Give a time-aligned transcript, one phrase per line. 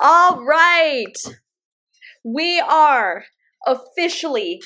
[0.00, 1.16] All right.
[2.24, 3.24] We are
[3.66, 4.62] officially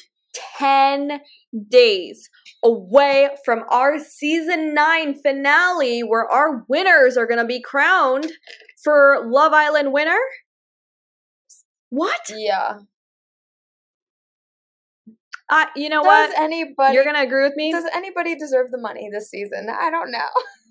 [0.59, 1.21] 10
[1.69, 2.29] days
[2.65, 8.33] away from our season 9 finale where our winners are going to be crowned
[8.83, 10.19] for Love Island winner.
[11.91, 12.31] What?
[12.35, 12.79] Yeah.
[15.51, 16.39] Uh, you know Does what?
[16.39, 17.73] anybody You're going to agree with me?
[17.73, 19.69] Does anybody deserve the money this season?
[19.69, 20.19] I don't know.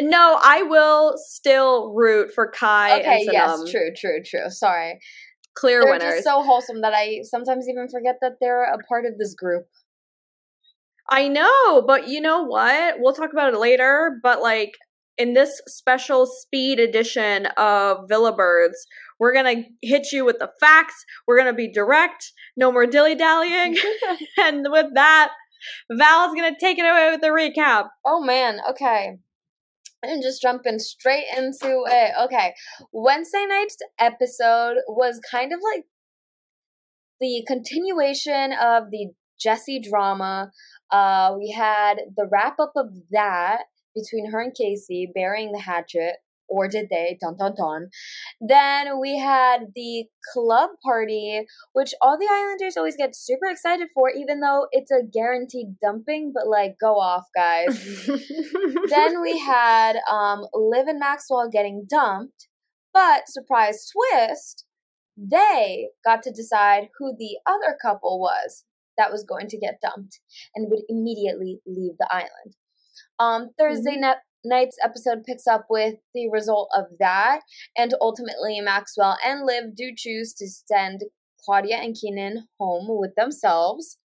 [0.00, 4.50] No, I will still root for Kai okay, and yes, true, true, true.
[4.50, 4.98] Sorry.
[5.54, 6.14] Clear they're winners.
[6.14, 9.66] just so wholesome that I sometimes even forget that they're a part of this group.
[11.08, 12.96] I know, but you know what?
[12.98, 14.20] We'll talk about it later.
[14.22, 14.76] But like
[15.18, 18.86] in this special speed edition of Villa Birds,
[19.18, 21.04] we're gonna hit you with the facts.
[21.26, 23.76] We're gonna be direct, no more dilly dallying.
[24.38, 25.32] and with that,
[25.90, 27.88] Val's gonna take it away with the recap.
[28.06, 29.18] Oh man, okay.
[30.04, 32.12] I'm just jumping straight into it.
[32.24, 32.54] Okay.
[32.92, 35.84] Wednesday night's episode was kind of like
[37.20, 40.50] the continuation of the Jessie drama.
[40.90, 46.16] Uh, we had the wrap up of that between her and Casey burying the hatchet.
[46.50, 47.16] Or did they?
[47.20, 47.88] Dun dun dun.
[48.40, 54.10] Then we had the club party, which all the Islanders always get super excited for,
[54.10, 58.06] even though it's a guaranteed dumping, but like, go off, guys
[58.90, 62.48] then we had um, Liv and Maxwell getting dumped,
[62.92, 64.64] but surprise twist,
[65.16, 68.64] they got to decide who the other couple was
[68.98, 70.18] that was going to get dumped
[70.54, 72.56] and would immediately leave the island.
[73.18, 74.00] Um, Thursday Mhm.
[74.00, 77.40] night night's episode picks up with the result of that,
[77.76, 81.02] and ultimately Maxwell and Liv do choose to send
[81.44, 83.98] Claudia and Keanan home with themselves.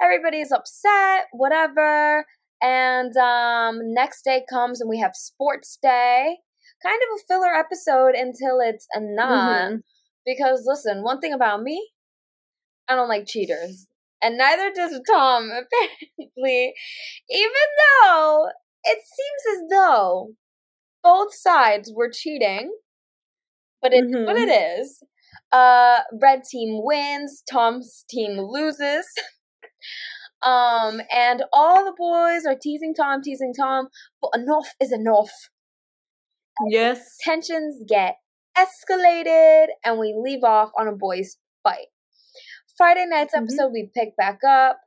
[0.00, 2.24] Everybody's upset, whatever.
[2.62, 6.38] And um, next day comes and we have sports day.
[6.82, 9.70] Kind of a filler episode until it's a not.
[9.72, 9.82] Mhm.
[10.24, 11.90] Because listen, one thing about me,
[12.88, 13.86] I don't like cheaters.
[14.22, 16.74] And neither does Tom, apparently.
[17.30, 17.52] Even
[18.02, 18.48] though
[18.84, 20.34] it seems as though
[21.02, 22.72] both sides were cheating.
[23.80, 24.48] But it's what Mhm.
[24.48, 25.02] it is.
[25.52, 29.06] Uh red team wins, Tom's team loses.
[30.40, 33.88] Um, and all the boys are teasing Tom, teasing Tom,
[34.22, 35.32] but enough is enough.
[36.68, 37.16] Yes.
[37.20, 38.16] Tensions get
[38.56, 41.88] escalated, and we leave off on a boys' fight.
[42.76, 43.42] Friday night's Mhm.
[43.42, 44.80] episode, we pick back up.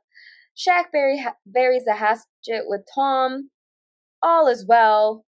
[0.56, 3.50] Shaq bury, buries the hatchet with Tom.
[4.22, 5.24] All is well.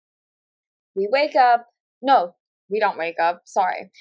[0.95, 1.67] We wake up.
[2.01, 2.35] No,
[2.69, 3.43] we don't wake up.
[3.45, 3.91] Sorry.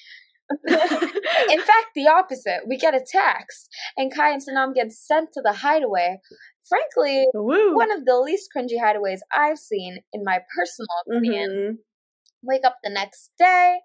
[0.69, 2.63] In fact, the opposite.
[2.67, 6.19] We get a text, and Kai and Sanam get sent to the hideaway.
[6.69, 7.75] Frankly, Woo.
[7.77, 11.51] one of the least cringy hideaways I've seen, in my personal opinion.
[11.51, 11.79] Mhm.
[12.43, 13.81] Wake up the next day,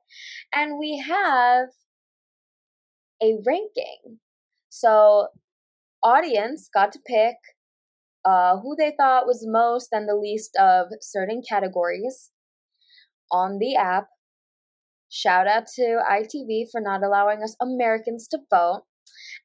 [0.54, 1.70] and we have
[3.22, 4.20] a ranking.
[4.70, 5.28] So,
[6.04, 7.36] audience got to pick
[8.25, 12.31] uh, who they thought was most and the least of certain categories
[13.31, 14.08] on the app.
[15.09, 18.84] Shout out to ITV for not allowing us Americans to vote.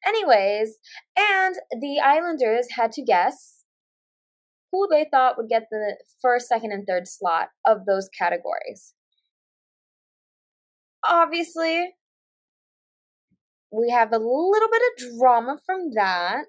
[0.07, 0.79] Anyways,
[1.17, 3.65] and the Islanders had to guess
[4.73, 8.95] who they thought would get the first, second, and third slot of those categories.
[11.07, 11.95] Obviously,
[13.73, 16.45] we have a little bit of drama from that.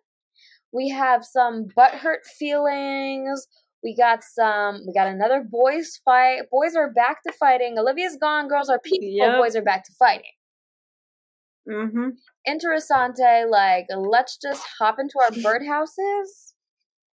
[0.73, 3.47] We have some butthurt feelings.
[3.83, 4.81] We got some.
[4.85, 6.43] We got another boys fight.
[6.51, 7.77] Boys are back to fighting.
[7.77, 8.47] Olivia's gone.
[8.47, 9.09] Girls are peaceful.
[9.09, 9.37] Yep.
[9.39, 10.31] Boys are back to fighting.
[11.69, 12.09] Mm-hmm.
[12.47, 13.49] Interessante.
[13.49, 16.53] Like, let's just hop into our birdhouses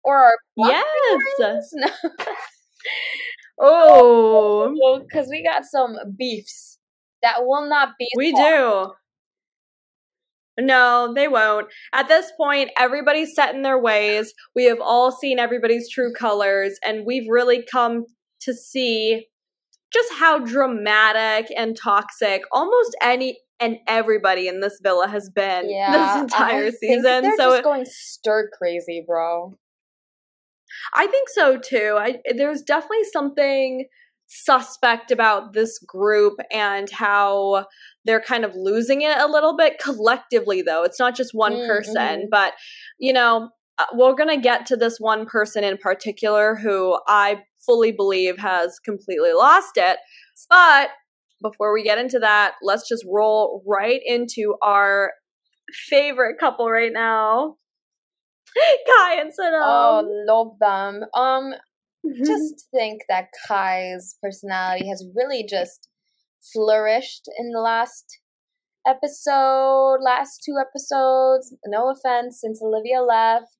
[0.03, 1.69] or our Yes.
[1.73, 1.89] no,
[3.59, 6.79] Oh, because we got some beefs
[7.21, 8.07] that will not be.
[8.17, 8.91] we do.
[10.59, 11.67] No, they won't.
[11.93, 14.33] At this point, everybody's set in their ways.
[14.55, 18.05] We have all seen everybody's true colors, and we've really come
[18.41, 19.27] to see
[19.91, 25.91] just how dramatic and toxic almost any and everybody in this villa has been Yeah,
[25.91, 27.03] this entire I season.
[27.03, 29.53] They're So just going stir crazy, bro.
[30.93, 31.95] I think so too.
[31.99, 33.85] I there's definitely something
[34.27, 37.65] suspect about this group and how
[38.05, 40.83] they're kind of losing it a little bit collectively though.
[40.83, 42.53] It's not just one Mm, person but
[42.99, 47.41] you know uh, we're going to get to this one person in particular who i
[47.65, 49.97] fully believe has completely lost it.
[50.49, 50.89] But
[51.41, 55.13] before we get into that let's just roll right into our
[55.89, 57.55] favorite couple right now.
[58.55, 61.03] Kai and Oh, love them.
[61.15, 61.53] Um,
[62.25, 65.89] just think that Kai's personality has really just
[66.51, 68.19] flourished in the last
[68.85, 71.55] episode, last two episodes.
[71.65, 73.55] No offense, since Olivia left.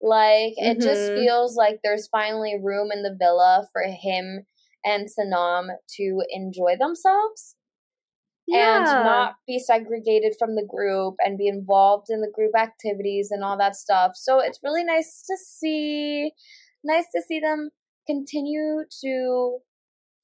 [0.00, 1.14] Like, it just Mhm.
[1.14, 4.46] feels like there's finally room in the villa for him
[4.84, 7.56] and Sanam to enjoy themselves
[8.52, 13.42] and not be segregated from the group and be involved in the group activities and
[13.42, 14.12] all that stuff.
[14.14, 16.32] So it's really nice to see
[16.84, 17.70] nice to see them
[18.06, 19.58] continue to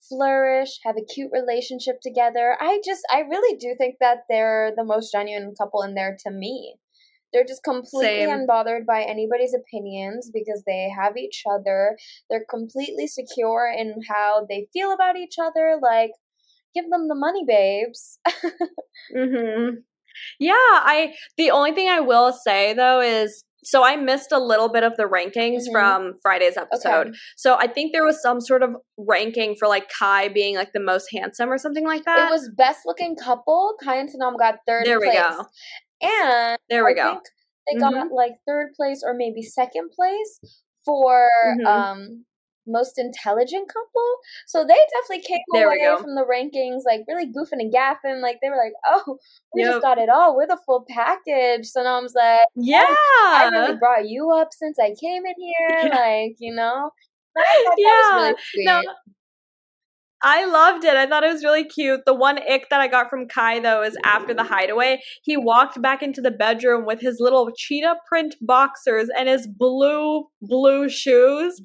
[0.08, 2.56] flourish, have a cute relationship together.
[2.61, 6.31] I just I really do think that they're the most genuine couple in there to
[6.31, 6.76] me.
[7.32, 8.29] They're just completely Same.
[8.29, 11.97] unbothered by anybody's opinions because they have each other.
[12.29, 15.79] They're completely secure in how they feel about each other.
[15.81, 16.11] Like,
[16.75, 18.19] give them the money, babes.
[19.17, 19.76] hmm
[20.38, 24.68] Yeah, I the only thing I will say though is so I missed a little
[24.68, 25.72] bit of the rankings Mhm.
[25.72, 27.08] from Friday's episode.
[27.08, 27.18] Okay.
[27.36, 30.80] So I think there was some sort of ranking for like Kai being like the
[30.80, 32.28] most handsome or something like that.
[32.28, 33.74] It was best looking couple.
[33.82, 35.18] Kai and Sanam got third There we place.
[35.18, 35.44] go.
[36.02, 37.08] And There we I go.
[37.10, 37.22] think
[37.72, 40.40] they got like third place or maybe second place
[40.84, 41.28] for
[41.58, 41.66] Mhm.
[41.66, 42.24] um
[42.70, 44.17] most intelligent couple.
[44.46, 48.20] So they definitely came There away from the rankings like really goofing and gaffing.
[48.22, 49.19] Like they were like, "Oh,
[49.55, 49.70] we Yep.
[49.72, 50.37] just got it all.
[50.37, 52.82] We're the full package." So now I'm like, Yeah.
[52.84, 55.99] "I really brought you up since I came in here." Yeah.
[55.99, 56.90] Like you know,
[57.37, 58.17] I Yeah.
[58.17, 58.34] really.
[58.67, 58.82] No,
[60.22, 60.96] I loved it.
[60.96, 62.00] I thought it was really cute.
[62.05, 65.81] The one ick that I got from Kai though is after the hideaway, he walked
[65.81, 71.61] back into the bedroom with his little cheetah print boxers and his blue blue shoes.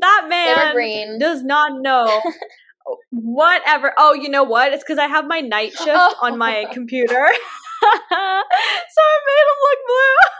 [0.00, 2.20] That man does not know
[3.10, 3.92] whatever.
[3.96, 4.72] Oh, you know what?
[4.72, 7.28] It's because I have my night shift on my computer.
[7.84, 10.30] so I made him look blue.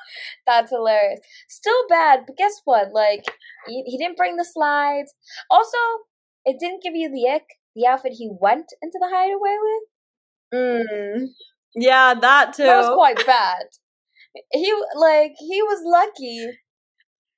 [0.47, 1.21] That's hilarious.
[1.49, 2.93] Still bad, but guess what?
[2.93, 3.25] Like
[3.67, 5.15] he, he didn't bring the slides.
[5.51, 5.79] Also,
[6.45, 7.45] it didn't give you the ick.
[7.77, 9.83] The outfit he went into the hideaway with
[10.55, 11.27] Mm.
[11.75, 12.63] Yeah, that too.
[12.65, 13.65] that was quite bad.
[14.53, 16.59] He like he was lucky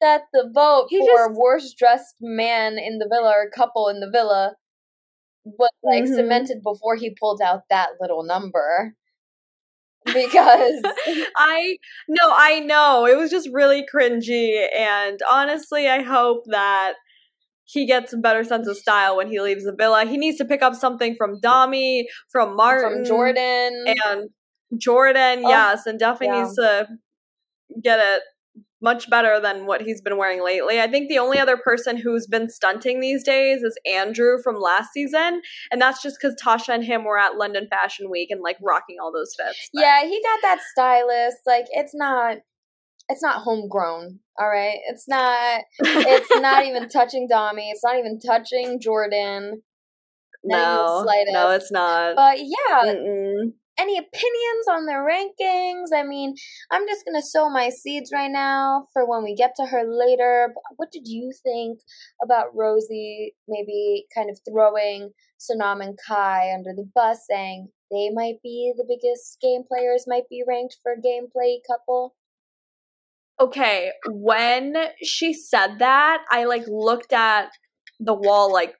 [0.02, 4.00] that the vote He for just- worst dressed man in the villa or couple in
[4.00, 4.56] the villa
[5.44, 6.14] was like Mhm.
[6.16, 8.94] cemented before he pulled out that little number.
[10.04, 10.82] Because
[11.36, 11.78] I
[12.08, 13.06] no, I know.
[13.06, 16.94] It was just really cringy and honestly, I hope that
[17.66, 20.04] he gets a better sense of style when he leaves the villa.
[20.06, 24.30] He needs to pick up something from Dami, from Martin, from Jordan, and
[24.78, 26.42] Jordan, Oh, yes, and definitely yeah.
[26.44, 26.88] needs to
[27.82, 28.22] get it
[28.82, 30.80] much better than what he's been wearing lately.
[30.80, 34.92] I think the only other person who's been stunting these days is Andrew from last
[34.92, 35.40] season,
[35.72, 38.96] and that's just because Tasha and him were at London Fashion Week and like rocking
[39.02, 39.70] all those fits.
[39.72, 41.38] But- Yeah, he got that stylist.
[41.46, 42.36] Like it's not
[43.08, 44.78] it's not homegrown, all right?
[44.88, 47.70] It's not it's not even touching Dami.
[47.70, 49.62] It's not even touching Jordan.
[50.44, 52.16] no, no, it's not.
[52.16, 53.52] But yeah, Mm-mm.
[53.78, 55.88] any opinions on their rankings?
[55.94, 56.34] I mean,
[56.70, 59.82] I'm just going to sow my seeds right now for when we get to her
[59.86, 60.52] later.
[60.76, 61.80] What did you think
[62.22, 68.36] about Rosie maybe kind of throwing Sanam and Kai under the bus saying they might
[68.42, 72.14] be the biggest game players, might be ranked for gameplay couple?
[73.38, 77.50] Okay, when she said that, I like looked at
[78.00, 78.74] the wall like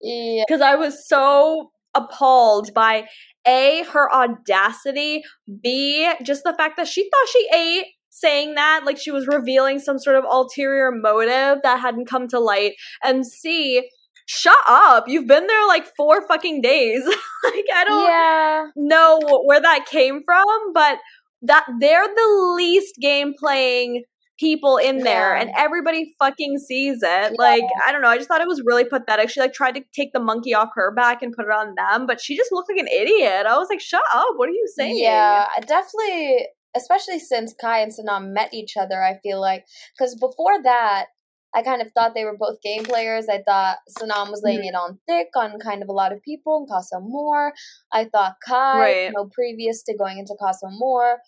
[0.00, 0.44] Yeah.
[0.46, 3.08] because I was so appalled by
[3.46, 5.22] A, her audacity,
[5.62, 9.78] B, just the fact that she thought she ate saying that, like she was revealing
[9.78, 12.72] some sort of ulterior motive that hadn't come to light,
[13.04, 13.88] and C,
[14.26, 15.04] shut up.
[15.08, 17.04] You've been there like four fucking days.
[17.44, 18.66] like, I don't Yeah.
[18.76, 20.98] know where that came from, but
[21.42, 24.04] that they're the least game playing
[24.38, 27.34] people in there and everybody fucking sees it.
[27.38, 29.30] Like, I don't know, I just thought it was really pathetic.
[29.30, 32.06] She like tried to take the monkey off her back and put it on them,
[32.06, 33.46] but she just looked like an idiot.
[33.46, 34.28] I was like, "Shut up.
[34.36, 39.02] What are you saying?" Yeah, I definitely, especially since Kai and Sanam met each other,
[39.02, 39.64] I feel like.
[39.96, 41.06] Because before that,
[41.54, 43.26] I kind of thought they were both game players.
[43.28, 44.68] I thought Sanam was laying Mhm.
[44.68, 47.54] it on thick on kind of a lot of people and Casa Amor.
[47.92, 49.04] I thought Kai, Right.
[49.06, 51.22] you know, previous to going into Casa Amor,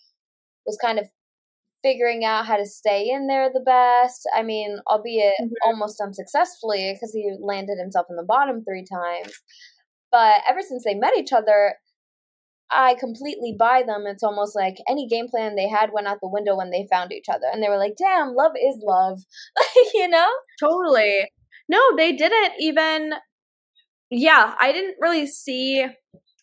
[0.66, 1.10] was kind of
[1.82, 4.28] figuring out how to stay in there the best.
[4.34, 5.52] I mean, albeit Mhm.
[5.64, 9.32] almost unsuccessfully because he landed himself in the bottom three times.
[10.12, 11.78] But ever since they met each other,
[12.70, 14.04] I completely buy them.
[14.06, 17.12] It's almost like any game plan they had went out the window when they found
[17.12, 17.46] each other.
[17.52, 19.20] And they were like, damn, love is love.
[19.94, 20.28] you know?
[20.58, 21.30] Totally.
[21.68, 23.12] No, they didn't even.
[24.10, 25.86] Yeah, I didn't really see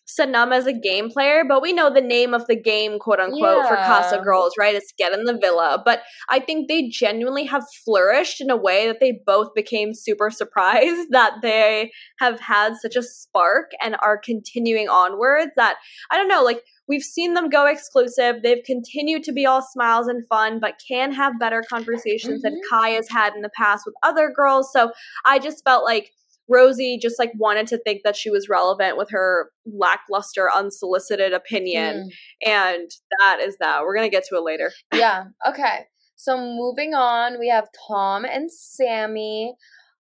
[0.08, 3.66] Sanam as a game player, but we know the name of the game, quote unquote,
[3.68, 4.74] for Casa Girls, right?
[4.74, 5.82] It's Get in the Villa.
[5.84, 6.00] But
[6.30, 11.08] I think they genuinely have flourished in a way that they both became super surprised
[11.10, 15.52] that they have had such a spark and are continuing onwards.
[15.56, 15.76] That
[16.10, 18.36] I don't know, like we've seen them go exclusive.
[18.42, 22.60] They've continued to be all smiles and fun, but can have better conversations than Mhm.
[22.70, 24.72] Kai has had in the past with other girls.
[24.72, 24.92] So
[25.26, 26.12] I just felt like
[26.48, 32.10] Rosie just like wanted to think that she was relevant with her lackluster, unsolicited opinion.
[32.46, 32.50] Mm.
[32.50, 32.90] And
[33.20, 33.82] that is that.
[33.82, 34.72] We're going to get to it later.
[34.94, 35.24] yeah.
[35.46, 35.86] Okay.
[36.16, 39.50] So moving on, we have Tom and Samie.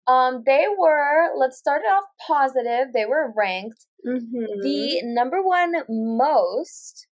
[0.07, 2.93] Um, they were, let's start it off positive.
[2.93, 4.61] They were ranked Mm-hmm.
[4.61, 7.07] the number one most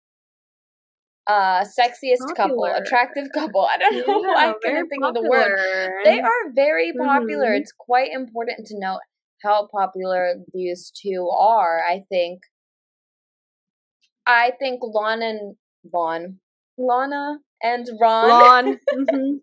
[1.25, 3.61] uh sexiest couple, attractive couple.
[3.67, 5.57] I don't know why I couldn't think of the word.
[6.03, 7.47] They are very popular.
[7.53, 7.61] Mhm.
[7.61, 8.99] It's quite important to note
[9.43, 11.81] how popular these two are.
[11.87, 12.41] I think.
[14.25, 16.39] I think Lana and Vaughn,
[16.77, 18.29] Lana and Ron.
[18.29, 18.79] Lon.
[18.89, 19.35] hmm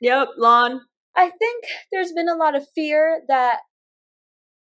[0.00, 0.80] Yep, Lon.
[1.16, 3.60] I think there's been a lot of fear that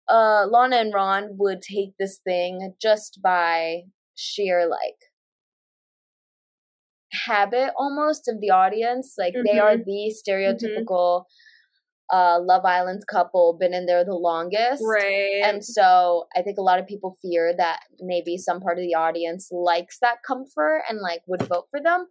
[0.09, 3.83] uh Lana and Ron would take this thing just by
[4.15, 4.99] sheer like
[7.13, 9.15] habit almost of the audience.
[9.19, 11.25] Like they are the stereotypical
[12.13, 14.83] uh Love Island couple, been in there the longest.
[14.83, 15.43] Right.
[15.45, 18.95] And so I think a lot of people fear that maybe some part of the
[18.95, 22.07] audience likes that comfort and like would vote for them.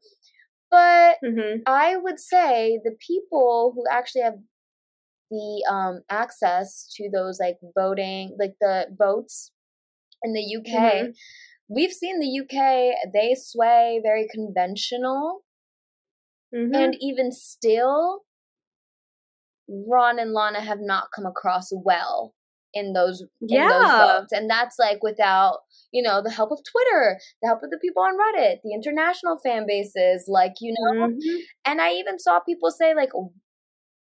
[0.70, 4.40] But hmm I would say the people who actually have
[5.30, 9.52] the um access to those like voting like the votes
[10.24, 11.14] in the UK Mhm.
[11.70, 15.44] we've seen the UK they sway very conventional
[16.52, 18.24] hmm and even still
[19.70, 22.34] Ron and Lana have not come across well
[22.74, 23.28] in those in
[23.68, 24.20] those Yeah.
[24.20, 25.60] votes and that's like without
[25.92, 29.38] you know the help of Twitter the help of the people on Reddit the international
[29.44, 31.08] fan bases like you know?
[31.08, 31.20] Mhm.
[31.66, 33.10] and I even saw people say like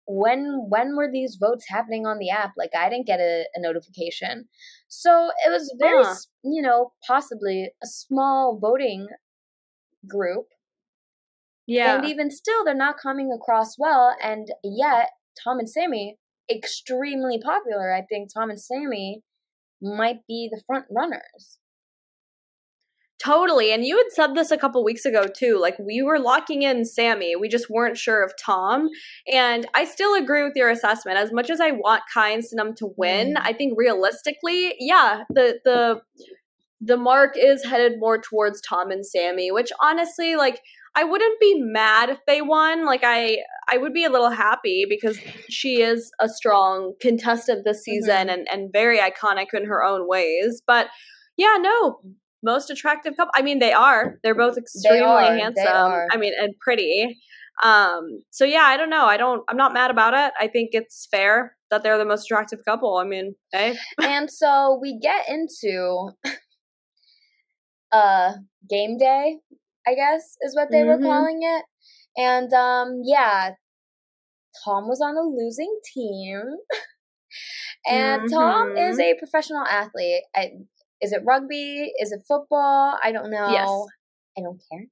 [0.07, 2.51] when when were these votes happening on the app?
[2.57, 4.49] Like I didn't get a, a notification.
[4.87, 9.07] So it was very s you know possibly a small voting
[10.07, 10.47] group.
[11.67, 11.97] Yeah.
[11.97, 14.15] and even still they're not coming across well.
[14.23, 15.09] And yet
[15.43, 16.13] Tom and Samie
[16.51, 19.21] extremely popular I think Tom and Samie
[19.81, 21.59] might be the front runners
[23.19, 23.73] Totally.
[23.73, 25.59] And you had said this a couple weeks ago too.
[25.59, 27.33] Like we were locking in Samie.
[27.39, 28.87] We just weren't sure of Tom.
[29.31, 31.17] And I still agree with your assessment.
[31.17, 33.41] As much as I want Kai and Sanam to win, Mm.
[33.41, 36.01] I think realistically, yeah, the the
[36.79, 40.61] the mark is headed more towards Tom and Samie, which honestly, like
[40.95, 42.85] I wouldn't be mad if they won.
[42.85, 45.19] Like I I would be a little happy because
[45.49, 50.61] she is a strong contestant this season and, and very iconic in her own ways.
[50.65, 50.87] But
[51.37, 51.99] yeah, no,
[52.43, 53.31] most attractive couple.
[53.35, 54.19] I mean, they are.
[54.23, 56.07] They're both extremely are, they handsome.
[56.11, 57.17] I mean, and pretty.
[57.61, 59.05] Um, so yeah, I don't know.
[59.05, 59.43] I don't.
[59.49, 60.33] I'm not mad about it.
[60.39, 62.97] I think it's fair that they're the most attractive couple.
[62.97, 66.11] I mean, hey, and so we get into
[67.91, 68.33] uh
[68.69, 69.37] game day
[69.87, 71.03] i guess is what they were Mhm.
[71.03, 71.65] calling it.
[72.17, 73.51] And um yeah
[74.63, 76.57] tom was on a losing team.
[77.87, 79.03] And tom is Mhm.
[79.03, 80.23] a professional athlete.
[80.35, 80.51] I,
[81.01, 81.93] is it rugby?
[81.99, 82.97] Is it football?
[83.03, 83.47] I don't know.
[83.51, 83.69] Yes.
[84.37, 84.85] i don't care.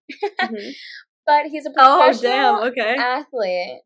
[0.49, 0.73] Mhm.
[1.25, 2.95] but he's a oh professional damn, okay.
[2.97, 3.81] athlete.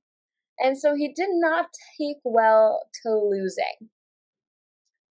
[0.59, 1.67] And so he did not
[1.97, 3.89] take well to losing.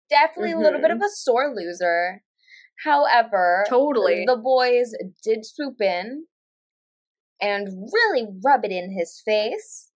[0.09, 2.23] Definitely a little bit of a sore loser
[2.83, 4.25] however Totally.
[4.25, 6.27] the boys did swoop in
[7.41, 9.91] and really rub it in his face.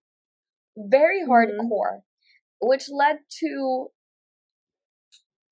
[0.77, 1.27] Very Mhm.
[1.29, 2.01] hardcore
[2.59, 3.91] which led to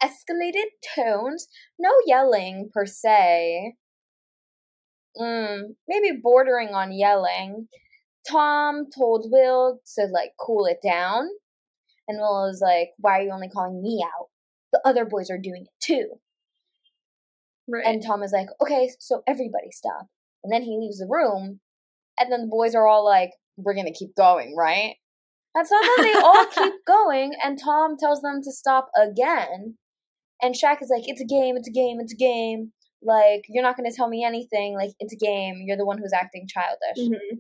[0.02, 3.76] escalated tones no yelling per se.
[5.18, 7.70] Mm, maybe bordering on yelling.
[8.30, 11.30] Tom told will to like cool it down
[12.08, 14.30] and will was like why are you only calling me out?
[14.74, 16.20] The other boys are doing it too
[17.68, 17.86] right.
[17.86, 20.08] and Tom is like, okay, so everybody stop.
[20.44, 21.60] And then he leaves the room,
[22.20, 24.96] and then the boys are all like, we're gonna keep going, right?
[25.56, 29.78] And so then they all keep going, and Tom tells them to stop again.
[30.42, 32.74] And Shaq is like, it's a game, it's a game, it's a game.
[33.02, 34.76] Like, you're not gonna tell me anything.
[34.76, 35.62] Like, it's a game.
[35.66, 36.98] You're the one who's acting childish.
[36.98, 37.40] Mhm.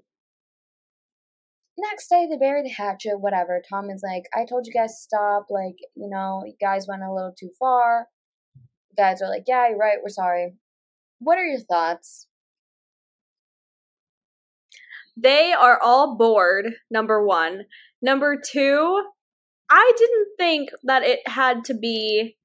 [1.77, 3.62] next day they bury the hatchet, whatever.
[3.70, 7.03] Tom is like, I told you guys to stop, like, you know, you guys went
[7.03, 8.08] a little too far.
[8.97, 10.55] Guys are like, Yeah, you're right, we're sorry.
[11.19, 12.27] What are your thoughts?
[15.17, 17.63] They are all bored, number one.
[18.01, 19.03] Number two,
[19.69, 22.35] I didn't think that it had to be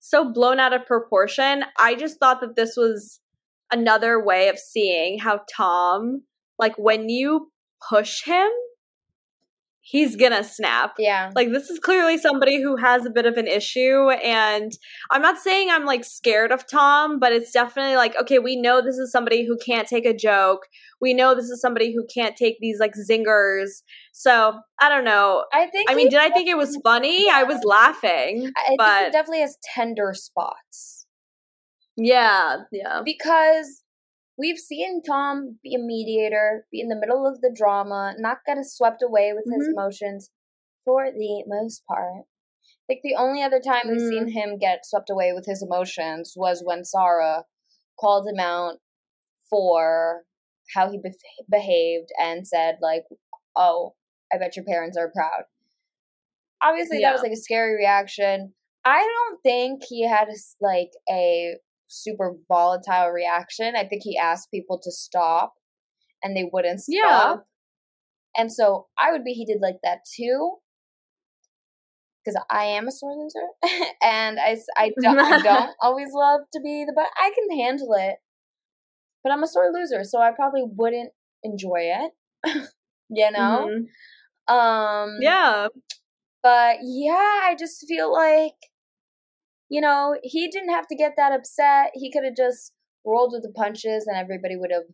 [0.00, 1.64] so blown out of proportion.
[1.78, 3.20] I just thought that this was
[3.72, 6.22] another way of seeing how Tom,
[6.58, 7.50] like when you
[7.88, 8.48] push him,
[9.82, 10.94] he's gonna snap.
[10.98, 11.30] Yeah.
[11.34, 14.72] Like this is clearly somebody who has a bit of an issue and
[15.10, 18.80] I'm not saying I'm like scared of Tom, but it's definitely like okay, we know
[18.80, 20.66] this is somebody who can't take a joke.
[21.00, 23.82] We know this is somebody who can't take these like zingers.
[24.12, 25.44] So, I don't know.
[25.52, 27.28] I think I mean, did I think it was funny?
[27.28, 28.52] I was laughing.
[28.56, 31.06] I but definitely has tender spots.
[31.96, 33.00] yeah, yeah.
[33.04, 33.81] Because
[34.38, 38.58] we've seen Tom be a mediator, be in the middle of the drama, not get
[38.64, 39.72] swept away with his Mhm.
[39.72, 40.30] emotions
[40.84, 42.24] for the most part.
[42.88, 44.32] Like the only other time we've seen Mm.
[44.32, 47.46] him get swept away with his emotions was when Sarah
[47.98, 48.80] called him out
[49.48, 50.24] for
[50.74, 51.14] how he bef
[51.48, 53.04] behaved and said like,
[53.54, 53.94] "Oh,
[54.32, 55.44] I bet your parents are proud."
[56.60, 58.54] Obviously, that was like a scary reaction.
[58.84, 60.28] I don't think he had
[60.60, 61.58] like a
[61.92, 63.76] super volatile reaction.
[63.76, 65.54] I think he asked people to stop,
[66.22, 67.36] and they wouldn't Yeah.
[67.36, 67.46] stop.
[68.36, 70.56] And so I would be heated like that too,
[72.24, 73.46] because I am a sore loser,
[74.02, 77.94] and I I don't, I don't always love to be the but I can handle
[77.94, 78.16] it,
[79.22, 82.12] but I'm a sore loser, so I probably wouldn't enjoy it.
[83.10, 83.86] you know, Mhm.
[84.48, 85.68] um, Yeah.
[86.42, 88.54] but yeah, I just feel like,
[89.72, 91.92] you know, he didn't have to get that upset.
[91.94, 92.72] He could have just
[93.06, 94.84] rolled with the punches and everybody would have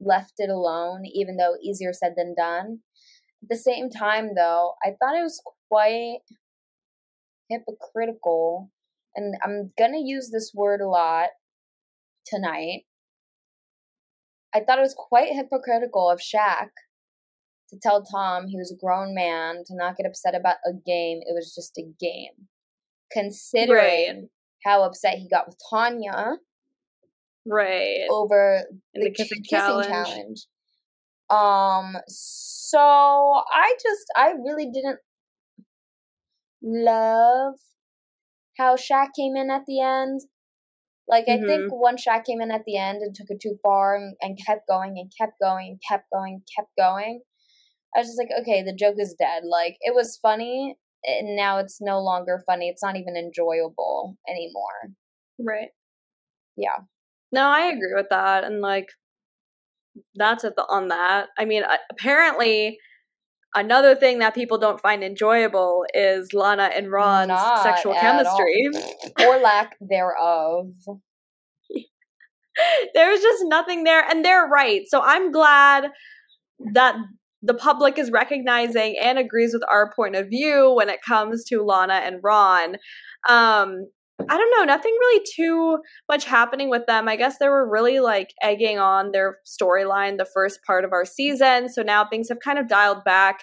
[0.00, 2.78] left it alone, even though easier said than done.
[3.42, 6.20] At the same time, though, I thought it was quite
[7.50, 8.70] hypocritical.
[9.16, 11.30] And I'm going to use this word a lot
[12.24, 12.82] tonight.
[14.54, 16.68] I thought it was quite hypocritical of Shaq
[17.70, 21.22] to tell Tom he was a grown man to not get upset about a game.
[21.22, 22.46] It was just a game.
[23.12, 24.28] Considering
[24.64, 26.36] how upset he got with Tanya
[27.46, 28.06] Right.
[28.10, 28.62] over
[28.94, 29.86] In the ch- kissing challenge.
[29.86, 30.46] challenge.
[31.30, 34.98] Um, so I just, I really didn't
[36.62, 37.54] love
[38.58, 40.20] how Shaq came in at the end.
[41.08, 41.76] Like, I think Mm-hmm.
[41.80, 44.68] when Shaq came in at the end and took it too far and, and kept
[44.68, 47.22] going and kept going and kept going kept going,
[47.96, 49.42] I was just like, okay, the joke is dead.
[49.44, 52.68] Like, it was funny, and now it's no longer funny.
[52.68, 54.94] It's not even enjoyable anymore.
[55.38, 55.70] Right.
[56.56, 56.84] Yeah.
[57.32, 58.44] No, I agree with that.
[58.44, 58.86] And like,
[60.14, 61.28] that's it on that.
[61.38, 62.78] I mean, apparently,
[63.54, 68.68] another thing that people don't find enjoyable is Lana and Ron's Not sexual chemistry.
[69.20, 70.66] or lack thereof.
[72.94, 74.04] There's just nothing there.
[74.08, 74.82] And they're right.
[74.88, 75.88] So I'm glad
[76.74, 76.96] that
[77.42, 81.62] the public is recognizing and agrees with our point of view when it comes to
[81.62, 82.76] Lana and Ron.
[83.28, 83.86] Um,
[84.28, 87.08] I don't know, nothing really too much happening with them.
[87.08, 91.04] I guess they were really like egging on their storyline the first part of our
[91.04, 91.68] season.
[91.68, 93.40] So now things have kind of dialed back.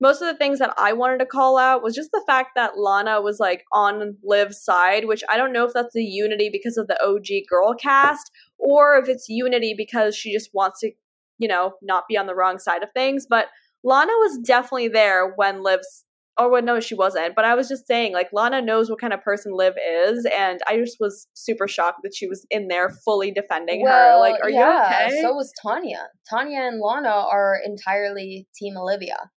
[0.00, 2.78] Most of the things that I wanted to call out was just the fact that
[2.78, 6.78] Lana was like on Liv's side, which I don't know if that's the unity because
[6.78, 10.92] of the OG girl cast or if it's unity because she just wants to,
[11.40, 13.26] you know, not be on the wrong side of things.
[13.28, 13.46] But
[13.82, 16.04] Lana was definitely there when Liv's
[16.38, 17.34] or well, no, she wasn't.
[17.34, 20.60] But I was just saying, like, Lana knows what kind of person Liv is, and
[20.66, 24.18] I just was super shocked that she was in there fully defending her.
[24.18, 25.22] Like, are yeah, you okay?
[25.22, 26.08] So was Tanya.
[26.28, 29.30] Tanya and Lana are entirely Team Olivia.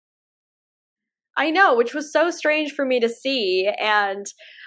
[1.35, 3.71] I know, which was so strange for me to see.
[3.79, 4.25] And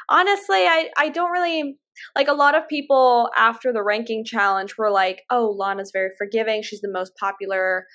[0.09, 1.77] honestly, I, I don't really
[2.15, 6.63] like a lot of people after the ranking challenge were like, oh, Lana's very forgiving.
[6.63, 7.87] She's the most popular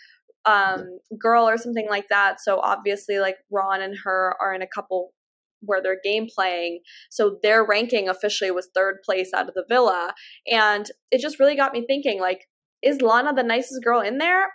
[0.45, 2.39] um, girl or something like that.
[2.39, 5.13] So obviously, like Ron and her are in a couple
[5.61, 6.79] where they're game playing.
[7.09, 10.13] So their ranking officially was third place out of the villa.
[10.49, 12.47] And it just really got me thinking, like,
[12.81, 14.47] is Lana the nicest girl in there?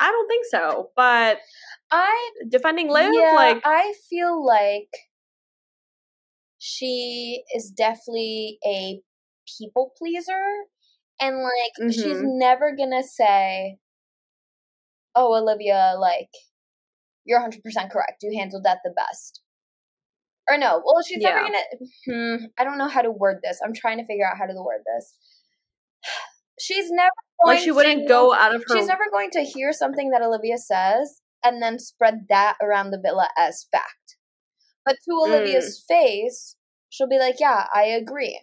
[0.00, 0.90] I don't think so.
[0.96, 1.38] But
[1.90, 4.88] I defending Liv, yeah, like I feel like
[6.68, 9.00] she is definitely a
[9.58, 10.44] people pleaser,
[11.20, 12.38] and like she's Mhm.
[12.38, 13.78] never gonna say,
[15.14, 16.30] "Oh, Olivia, like
[17.24, 18.22] you're 100 percent correct.
[18.22, 19.40] You handled that the best."
[20.48, 21.64] Or no, well, she's never gonna.
[22.06, 23.60] Hmm, I don't know how to word this.
[23.64, 25.14] I'm trying to figure out how to word this.
[26.60, 27.10] She's never
[27.44, 30.10] going like she wouldn't to, go out of her She's never going to hear something
[30.10, 34.16] that Olivia says and then spread that around the villa as fact.
[34.84, 35.28] But to Mm.
[35.28, 36.56] Olivia's face,
[36.90, 38.40] she'll be like, "Yeah, I agree."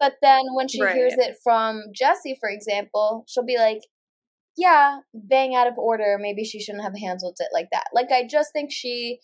[0.00, 3.80] But then when she hears it from Jessie, for example, she'll be like,
[4.56, 6.18] "Yeah, bang out of order.
[6.20, 9.20] Maybe she shouldn't have handled it like that." Like I just think she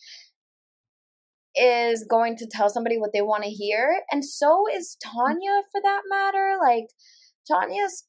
[1.57, 5.11] is going to tell somebody what they want to hear, and so is mm.
[5.13, 6.57] Tanya for that matter.
[6.61, 6.87] Like
[7.47, 8.07] Tanya's,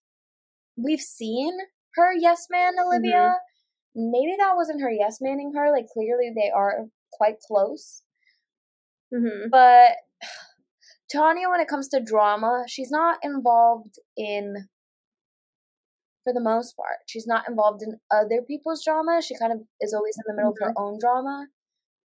[0.78, 1.58] we've seen
[1.96, 3.36] her yes man Olivia.
[3.96, 4.12] Mm-hmm.
[4.12, 5.72] Maybe that wasn't her yes manning her.
[5.72, 8.04] Like clearly they are quite close.
[9.14, 9.50] Mm-hmm.
[9.50, 9.98] But
[11.12, 14.68] Tanya, when it comes to drama, she's not involved in,
[16.24, 19.22] for the most part, she's not involved in other people's drama.
[19.22, 21.48] She kind of is always in the middle of her own drama.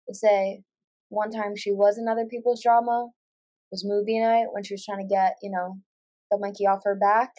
[0.08, 0.64] Let's say
[1.10, 3.08] one time she was in other people's drama
[3.72, 5.80] was movie night when she was trying to get, you know,
[6.32, 7.32] the monkey off her back.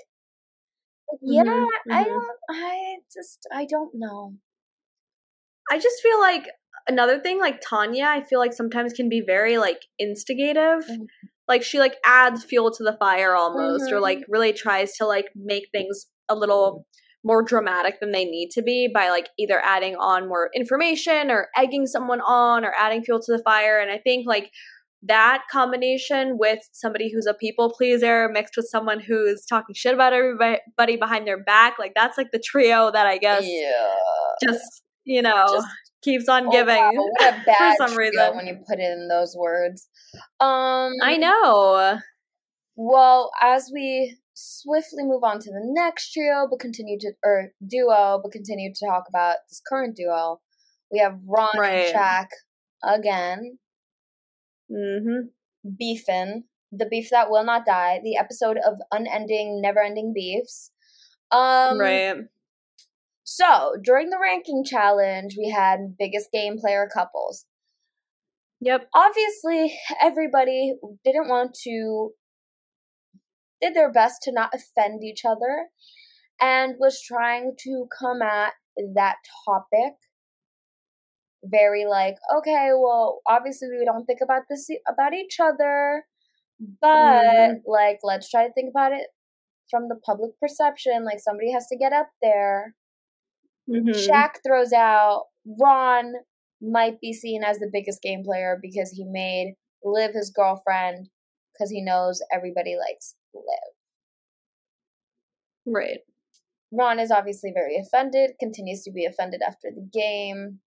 [1.22, 2.06] Yeah, Mhm, I mhm.
[2.06, 4.36] don't, I just, I don't know.
[5.70, 6.46] I just feel like
[6.88, 10.84] another thing, like Tanya, I feel like sometimes can be very like instigative.
[10.88, 11.06] Mhm.
[11.48, 14.02] Like she like adds fuel to the fire almost, or Mhm.
[14.02, 16.86] like really tries to like make things a little
[17.24, 21.48] more dramatic than they need to be by like either adding on more information or
[21.56, 23.78] egging someone on or adding fuel to the fire.
[23.80, 24.50] And I think like
[25.02, 30.12] that combination with somebody who's a people pleaser mixed with someone who's talking shit about
[30.12, 33.94] everybody behind their back, like that's like the trio that I guess Yeah.
[34.48, 35.66] just you know Just-
[36.06, 38.36] keeps on Oh, giving wow, what a bad some reason.
[38.36, 39.88] when you put in those words.
[40.40, 41.98] Um, I know.
[42.76, 48.20] Well, as we swiftly move on to the next trio, but continue to or duo,
[48.22, 50.40] but continue to talk about this current duo,
[50.92, 51.86] we have Ron Right.
[51.86, 52.28] and Shaq
[52.84, 53.58] again
[54.70, 55.28] hmm
[55.78, 58.00] beefing the beef that will not die.
[58.02, 60.70] The episode of unending, never-ending beefs.
[61.30, 62.16] Um, right.
[63.38, 67.44] So during the ranking challenge, we had biggest game player couples.
[68.62, 68.88] Yep.
[68.94, 72.12] obviously everybody didn't want to
[73.60, 75.66] did their best to not offend each other
[76.40, 78.54] and was trying to come at
[78.94, 79.92] that topic
[81.44, 86.06] very like okay well obviously we don't think about this about each other
[86.80, 87.60] but Mhm.
[87.66, 89.08] like let's try to think about it
[89.70, 92.74] from the public perception like somebody has to get up there
[93.68, 93.90] Mhm.
[93.90, 95.26] Shaq throws out
[95.60, 96.14] Ron
[96.60, 101.10] might be seen as the biggest game player because he made Liv his girlfriend
[101.52, 103.74] because he knows everybody likes Liv.
[105.66, 106.00] Right.
[106.72, 110.60] Ron is obviously very offended, continues to be offended after the game.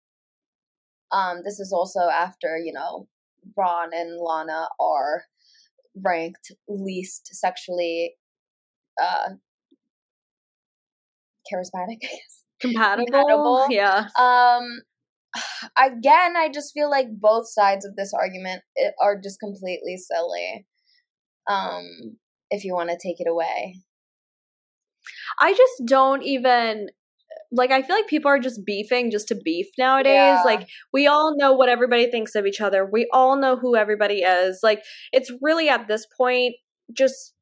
[1.11, 3.09] Um, this is also after, you know,
[3.57, 5.25] Ron and Lana are
[5.97, 8.15] ranked least sexually
[9.03, 9.31] uh
[11.51, 12.45] charismatic, I guess.
[12.61, 13.07] Compatible.
[13.07, 13.67] Compatible.
[13.71, 14.09] Yeah.
[14.19, 14.83] Um,
[15.77, 18.63] again, I just feel like both sides of this argument
[19.03, 20.67] are just completely silly.
[21.49, 22.17] Um,
[22.51, 23.77] if you want to take it away,
[25.39, 26.89] I just don't even
[27.51, 30.13] like I feel like people are just beefing just to beef nowadays.
[30.13, 30.43] Yeah.
[30.45, 32.89] Like we all know what everybody thinks of each other.
[32.91, 34.61] We all know who everybody is.
[34.63, 36.55] Like it's really at this point
[36.93, 37.35] just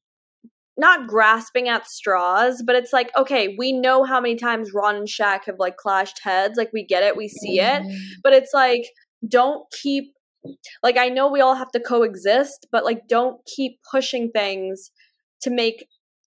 [0.79, 5.09] not grasping at straws, but it's like, okay, we know how many times Ron and
[5.09, 6.59] Shaq have like clashed heads.
[6.59, 7.83] Like we get it, we see it.
[7.83, 7.99] Mhm.
[8.23, 8.83] But it's like,
[9.27, 10.13] don't keep
[10.83, 14.91] like I know we all have to coexist, but like don't keep pushing things
[15.43, 15.87] to make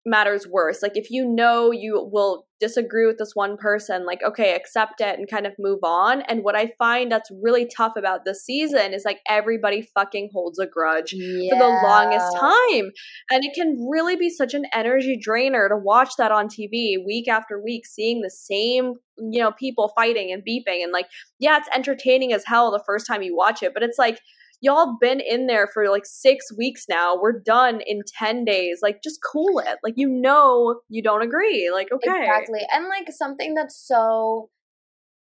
[0.09, 0.81] matters worse.
[0.81, 5.17] Like if you know you will disagree with this one person, like okay, accept it
[5.17, 6.21] and kind of move on.
[6.23, 10.59] And what I find that's really tough about this season is like everybody fucking holds
[10.59, 12.91] a grudge for the longest time.
[13.31, 17.27] And it can really be such an energy drainer to watch that on TV week
[17.27, 21.07] after week, seeing the same, you know, people fighting and beeping And like,
[21.39, 24.19] yeah, it's entertaining as hell the first time you watch it, but it's like,
[24.61, 27.15] y'all been in there for like six weeks now.
[27.19, 28.79] We're done in 10 days.
[28.81, 29.77] Like, just cool it.
[29.83, 31.71] Like, you know, you don't agree.
[31.73, 32.19] Like, okay.
[32.23, 32.61] Exactly.
[32.73, 34.49] And like something that's so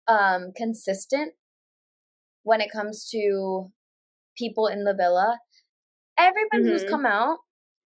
[0.08, 1.32] um consistent
[2.42, 3.70] when it comes to
[4.38, 5.38] people in the villa.
[6.18, 6.90] Everybody who's Mhm.
[6.90, 7.38] come out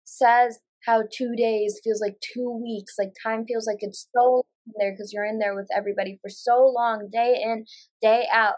[0.05, 4.45] says how 2 days feels like 2 weeks, like time feels like it's so long
[4.79, 7.67] there because you're in there with everybody for so long, day in,
[8.03, 8.57] day out.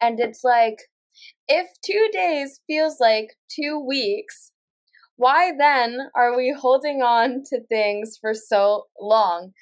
[0.00, 0.78] And it's like
[1.48, 4.52] if 2 days feels like 2 weeks,
[5.16, 9.52] why then are we holding on to things for so long?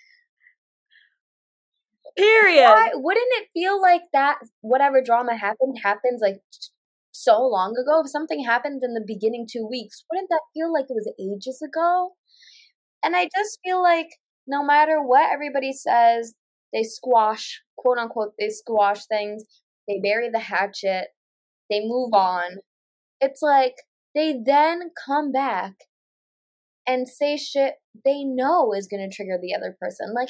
[2.16, 2.68] Period.
[2.68, 6.40] Why wouldn't it feel like that whatever drama happened happens like
[7.12, 8.00] so long ago?
[8.04, 11.60] If something happened in the beginning two weeks, wouldn't that feel like it was ages
[11.62, 12.12] ago?
[13.02, 14.08] And I just feel like
[14.46, 16.34] no matter what everybody says,
[16.72, 19.44] they squash quote unquote they squash things,
[19.88, 21.08] they bury the hatchet,
[21.70, 22.58] they move on.
[23.20, 23.74] It's like
[24.14, 25.72] they then come back
[26.86, 27.74] and say shit
[28.04, 30.12] they know is going to trigger the other person.
[30.14, 30.28] Like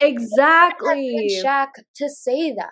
[0.00, 2.70] exactly Shaq to say that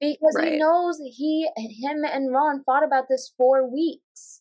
[0.00, 0.52] because Right.
[0.52, 4.40] he knows he him and Ron fought about this for weeks.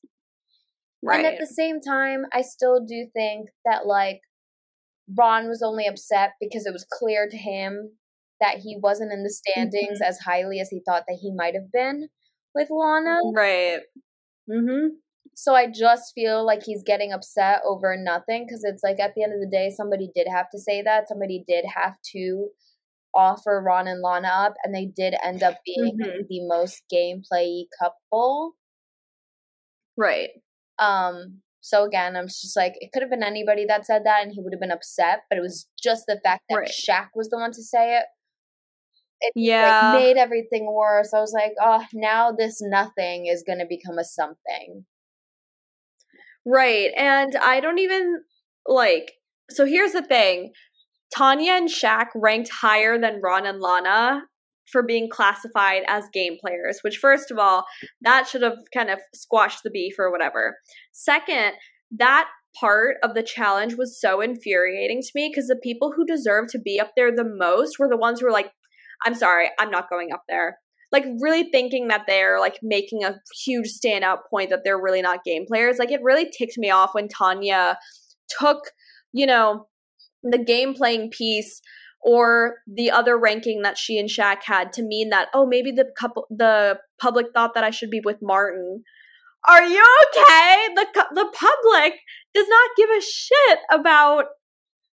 [1.03, 1.17] Right.
[1.17, 4.21] And at the same time, I still do think that like
[5.15, 7.91] Ron was only upset because it was clear to him
[8.41, 10.09] that he wasn't in the standings Mm-hmm.
[10.09, 12.09] as highly as he thought that he might have been
[12.55, 13.17] with Lana.
[13.35, 13.81] right
[14.49, 14.87] mm-hmm
[15.35, 19.23] So I just feel like he's getting upset over nothing because it's like at the
[19.23, 21.09] end of the day, somebody did have to say that.
[21.09, 22.49] Somebody did have to
[23.13, 26.27] offer Ron and Lana up, and they did end up being Mhm.
[26.29, 28.55] the most gameplay couple.
[29.97, 30.29] right
[30.77, 34.31] Um, so again, I'm just like, it could have been anybody that said that, and
[34.33, 36.69] he would have been upset, but it was just the fact that Right.
[36.69, 38.05] Shaq was the one to say it.
[39.21, 41.13] It yeah like, made everything worse.
[41.13, 44.85] I was like, oh, now this nothing is going to become a something.
[46.45, 46.91] Right.
[46.95, 48.21] And I don't even
[48.67, 49.13] like
[49.49, 50.51] so here's the thing.
[51.15, 54.23] Tanya and Shaq ranked higher than Ron and Lana
[54.71, 57.65] for being classified as game players, which first of all,
[58.01, 60.57] that should have kind of squashed the beef or whatever.
[60.91, 61.53] Second,
[61.91, 62.27] that
[62.59, 66.59] part of the challenge was so infuriating to me because the people who deserved to
[66.59, 68.51] be up there the most were the ones who were like,
[69.03, 70.59] I'm sorry, I'm not going up there.
[70.91, 75.23] Like really thinking that they're like making a huge standout point that they're really not
[75.23, 75.77] game players.
[75.77, 77.77] Like it really ticked me off when Tanya
[78.39, 78.59] took,
[79.11, 79.67] you know,
[80.23, 81.61] the game playing piece
[82.05, 85.85] or the other ranking that she and Shaq had to mean that oh maybe the
[85.97, 88.83] couple the public thought that I should be with Martin.
[89.47, 90.67] Are you okay?
[90.75, 91.99] The the public
[92.33, 94.25] does not give a shit about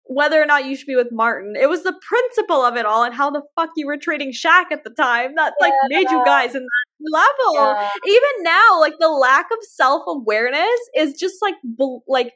[0.09, 1.53] whether or not you should be with Martin.
[1.55, 4.71] It was the principle of it all and how the fuck you were treating Shaq
[4.71, 7.53] at the time that like made you guys in that level.
[7.53, 7.89] Yeah.
[8.07, 12.33] Even now, like the lack of self awareness is just like bl- like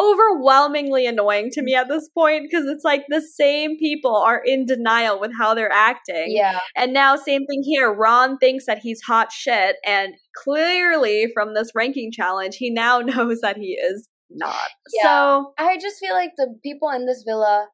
[0.00, 4.66] overwhelmingly annoying to me at this point because it's like the same people are in
[4.66, 6.26] denial with how they're acting.
[6.28, 6.58] Yeah.
[6.76, 7.92] And now, same thing here.
[7.92, 13.40] Ron thinks that he's hot shit, and clearly from this ranking challenge, he now knows
[13.42, 14.70] that he is not.
[14.92, 15.02] Yeah.
[15.02, 17.68] So, I just feel like the people in this villa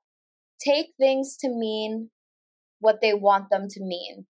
[0.61, 2.11] take things to mean
[2.81, 4.27] what they want them to mean.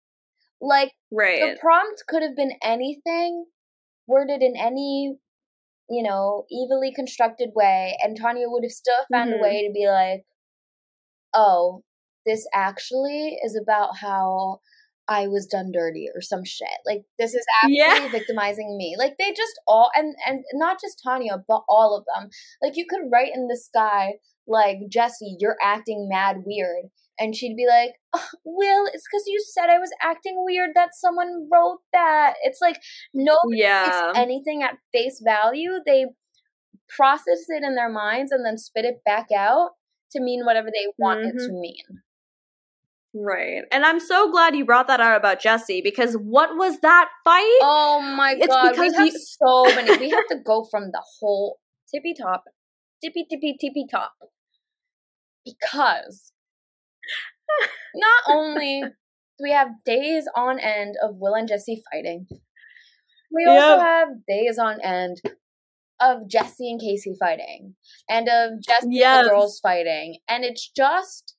[0.61, 1.41] Like right.
[1.41, 3.45] the prompt could have been anything
[4.07, 5.17] worded in any,
[5.89, 9.39] you know, evilly constructed way, and Tanya would have still found Mhm.
[9.39, 10.25] a way to be like,
[11.33, 11.83] oh,
[12.25, 14.61] this actually is about how
[15.07, 16.67] I was done dirty or some shit.
[16.85, 18.07] Like this is actually Yeah.
[18.09, 18.95] victimizing me.
[18.97, 22.29] Like they just all and and not just Tanya, but all of them.
[22.61, 24.13] Like you could write in the sky
[24.47, 26.85] like Jessie, you're acting mad weird.
[27.17, 30.89] And she'd be like, "Ugh, Will, it's because you said I was acting weird that
[30.93, 32.33] someone wrote that.
[32.43, 32.77] It's like
[33.13, 33.85] nobody Yeah.
[33.85, 35.79] takes anything at face value.
[35.85, 36.07] They
[36.89, 39.71] process it in their minds and then spit it back out
[40.11, 41.45] to mean whatever they want it Mm-hmm.
[41.47, 41.83] to mean.
[43.17, 43.61] Right.
[43.71, 47.59] And I'm so glad you brought that out about Jessie because what was that fight?
[47.61, 49.97] Oh my It's god, we have you- so many.
[49.97, 52.43] We have to go from the whole tippy top,
[53.01, 54.11] tippy tippy tippy top,
[55.45, 56.33] because
[57.95, 58.89] not only do
[59.43, 62.27] we have days on end of Will and Jessie fighting,
[63.31, 65.21] we also have days on end
[66.01, 67.75] of Jessie and Casey fighting,
[68.09, 69.19] and of Jesse Yes.
[69.19, 71.34] and the girls fighting, and it's just.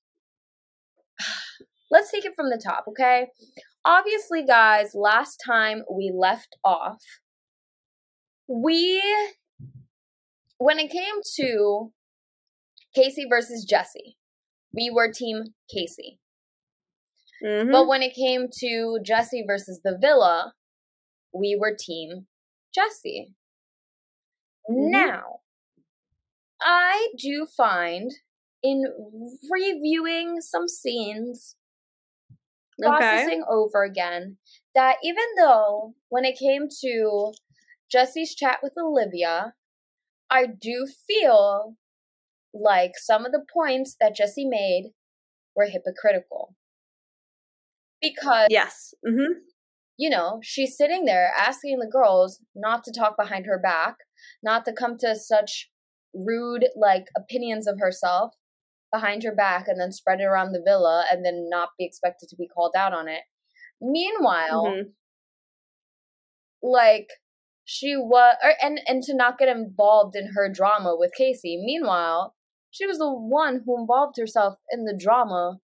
[1.91, 3.29] Let's take it from the top, okay?
[3.85, 7.03] Obviously, guys, last time we left off,
[8.49, 9.03] we
[10.59, 11.93] when it came to
[12.95, 14.17] Casey versus Jessie,
[14.75, 16.19] we were team Casey.
[17.43, 17.71] Mhm.
[17.71, 20.55] But when it came to Jessie versus the Villa,
[21.33, 22.27] we were team
[22.75, 23.35] Jessie.
[24.69, 24.91] Mhm.
[24.91, 25.41] Now,
[26.61, 28.11] I do find
[28.67, 28.85] in
[29.51, 31.57] reviewing some scenes,
[32.83, 32.89] okay.
[32.89, 34.39] processing over again,
[34.75, 37.33] that even though when it came to
[37.91, 39.55] Jessie's chat with Olivia,
[40.29, 41.77] I do feel
[42.53, 44.93] like some of the points that Jessie made
[45.55, 46.55] were hypocritical.
[48.03, 48.95] Because, Yes.
[49.07, 49.33] hmm
[49.99, 53.95] you know, she's sitting there asking the girls not to talk behind her back,
[54.43, 55.71] not to come to such
[56.13, 58.35] rude, like, opinions of herself
[58.93, 62.29] behind her back and then spread it around the villa and then not be expected
[62.29, 63.23] to be called out on it.
[63.81, 64.95] Meanwhile, Mhm.
[66.63, 67.09] like
[67.65, 71.57] she was or, and and to not get involved in her drama with Casey.
[71.65, 72.35] Meanwhile,
[72.71, 75.59] she was the one who involved herself in the drama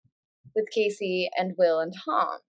[0.55, 2.41] with Casey and Will and Tom.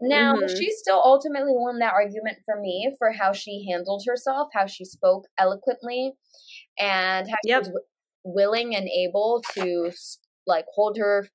[0.00, 0.48] Now, Mhm.
[0.58, 4.84] she still ultimately won that argument for me for how she handled herself, how she
[4.84, 6.16] spoke eloquently,
[6.78, 7.64] and how Yep.
[7.64, 7.82] she was
[8.24, 9.90] willing and able to
[10.46, 11.28] like hold her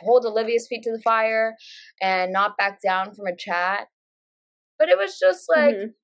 [0.00, 1.56] hold Olivia's feet to the fire
[2.00, 3.88] and not back down from a chat.
[4.78, 5.94] But it was just like Mhm.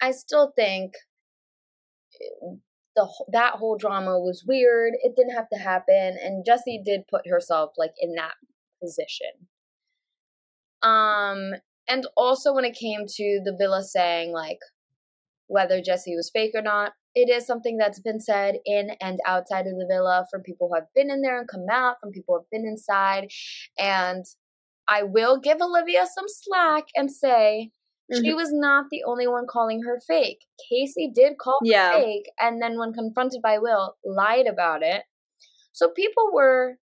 [0.00, 0.94] I still think
[2.94, 4.94] the that whole drama was weird.
[5.02, 8.34] It didn't have to happen, and Jessie did put herself like in that
[8.82, 9.48] position.
[10.82, 11.54] Um,
[11.88, 14.58] and also when it came to the villa saying like
[15.46, 19.66] whether Jessie was fake or not, it is something that's been said in and outside
[19.66, 22.34] of the villa from people who have been in there and come out, from people
[22.34, 23.28] who have been inside,
[23.78, 24.24] and
[24.88, 27.70] I will give Olivia some slack and say
[28.12, 28.36] she Mhm.
[28.36, 30.44] was not the only one calling her fake.
[30.68, 35.04] Casey did call her fake, and then when confronted by Will, lied about it.
[35.72, 36.78] So people were,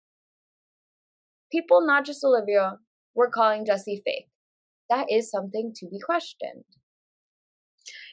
[1.51, 2.79] people, not just Olivia,
[3.13, 4.29] were calling Jessie fake.
[4.89, 6.63] That is something to be questioned.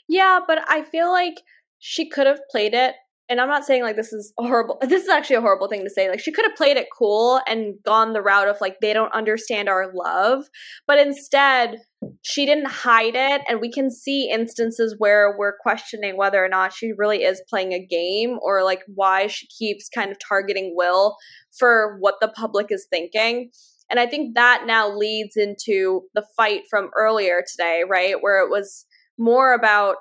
[0.09, 1.43] Yeah, but I feel like
[1.79, 2.95] she could have played it.
[3.29, 4.79] And I'm not saying like this is horrible.
[4.87, 6.09] This is actually a horrible thing to say.
[6.09, 9.13] Like she could have played it cool and gone the route of like they don't
[9.13, 10.45] understand our love,
[10.87, 11.79] but instead
[12.23, 16.73] she didn't hide it, and we can see instances where we're questioning whether or not
[16.73, 21.17] she really is playing a game or like why she keeps kind of targeting Will
[21.59, 23.51] for what the public is thinking.
[23.91, 28.17] And I think that now leads into the fight from earlier today, right?
[28.21, 28.85] Where it was
[29.19, 29.97] more about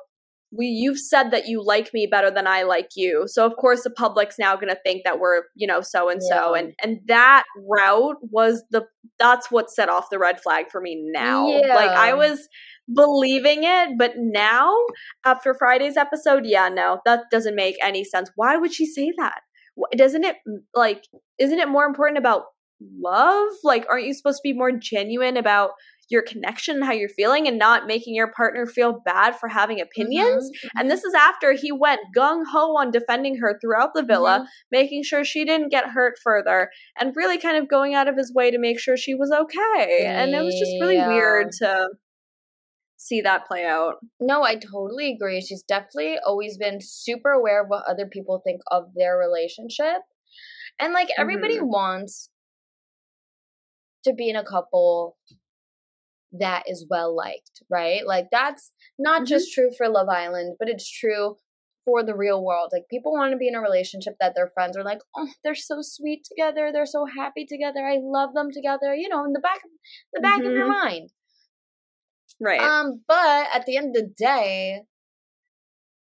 [0.56, 3.26] we you've said that you like me better than I like you.
[3.28, 6.22] So of course the public's now going to think that we're, you know, so and
[6.22, 8.86] so and and that route was the
[9.20, 11.48] that's what set off the red flag for me now.
[11.48, 12.48] Like I was
[12.94, 14.76] believing it, but now
[15.26, 18.30] after Friday's episode, yeah, no, that doesn't make any sense.
[18.36, 19.42] Why would she say that?
[19.98, 20.38] Doesn't it
[20.74, 21.06] like
[21.38, 22.44] isn't it more important about
[23.02, 23.50] love?
[23.64, 25.72] Like aren't you supposed to be more genuine about
[26.10, 29.82] your connection and how you're feeling and not making your partner feel bad for having
[29.82, 30.50] opinions?
[30.66, 30.70] Mhm.
[30.78, 34.48] And this is after he went gung ho on defending her throughout the villa, Mhm.
[34.72, 38.34] making sure she didn't get hurt further, and really kind of going out of his
[38.34, 40.06] way to make sure she was okay.
[40.06, 41.90] And it was just really weird to
[42.98, 43.96] see that play out.
[44.20, 45.42] No, I totally agree.
[45.42, 49.98] She's definitely always been super aware of what other people think of their relationship.
[50.80, 51.68] And like everybody Mhm.
[51.68, 52.30] wants
[54.04, 55.18] to be in a couple
[56.40, 58.06] that is well liked, right?
[58.06, 59.26] Like that's not Mhm.
[59.26, 61.38] just true for Love Island, but it's true
[61.86, 62.72] for the real world.
[62.74, 65.56] Like people want to be in a relationship that their friends are like, "Oh, they're
[65.56, 66.72] so sweet together.
[66.72, 67.86] They're so happy together.
[67.86, 69.62] I love them together." You know, in the back
[70.14, 70.82] the back of your Mhm.
[70.84, 71.10] mind.
[72.40, 72.62] Right.
[72.62, 74.82] Um, but at the end of the day,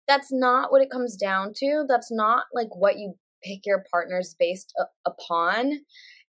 [0.08, 1.84] that's not what it comes down to.
[1.88, 4.72] That's not like what you pick your partners based
[5.04, 5.72] upon.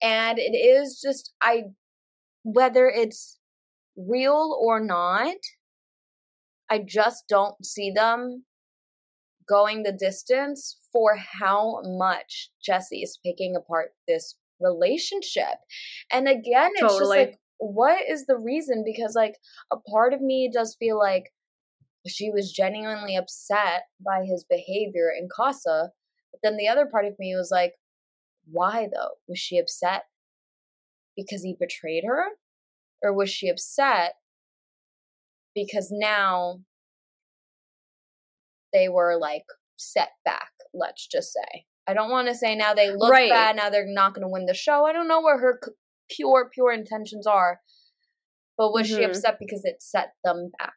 [0.03, 1.65] And it is just I
[2.45, 3.39] whether it's
[3.97, 5.37] real or not,
[6.71, 8.45] I just don't see them
[9.49, 15.59] going the distance for how much Jessie is picking apart this relationship.
[16.11, 18.83] And again, it's just like, what is the reason?
[18.85, 19.37] Because, like,
[19.73, 21.33] a part of me does feel like
[22.07, 25.91] she was genuinely upset by his behavior in Casa.
[26.33, 27.73] But then the other part of me was like,
[28.51, 29.13] why though?
[29.29, 30.05] Was she upset
[31.17, 32.25] because he betrayed her?
[33.03, 34.15] Or was she upset
[35.55, 36.61] because now
[38.73, 39.45] they were like
[39.77, 41.65] set back, let's just say.
[41.87, 43.31] I don't want to say now they look Right.
[43.31, 44.85] bad, now they're not going to win the show.
[44.87, 45.61] I don't know what her
[46.11, 47.61] pure, pure intentions are.
[48.59, 49.11] But was she Mhm.
[49.11, 50.75] upset because it set them back?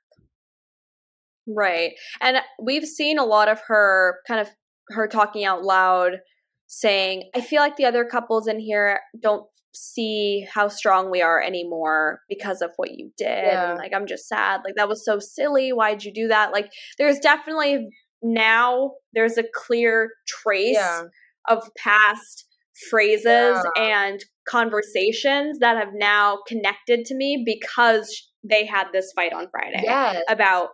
[1.47, 1.93] Right.
[2.21, 4.49] And we've seen a lot of her kind of
[4.89, 6.19] her talking out loud
[6.67, 11.41] saying, I feel like the other couples in here don't see how strong we are
[11.41, 13.27] anymore because of what you did.
[13.45, 13.75] Yeah.
[13.77, 14.62] Like I'm just sad.
[14.65, 15.71] Like that was so silly.
[15.71, 16.51] Why'd you do that?
[16.51, 17.88] Like there's definitely
[18.21, 21.03] now there's a clear trace Yeah.
[21.47, 22.45] of past
[22.89, 23.62] phrases Yeah.
[23.77, 29.82] and conversations that have now connected to me because they had this fight on Friday
[29.84, 30.24] Yes.
[30.30, 30.70] about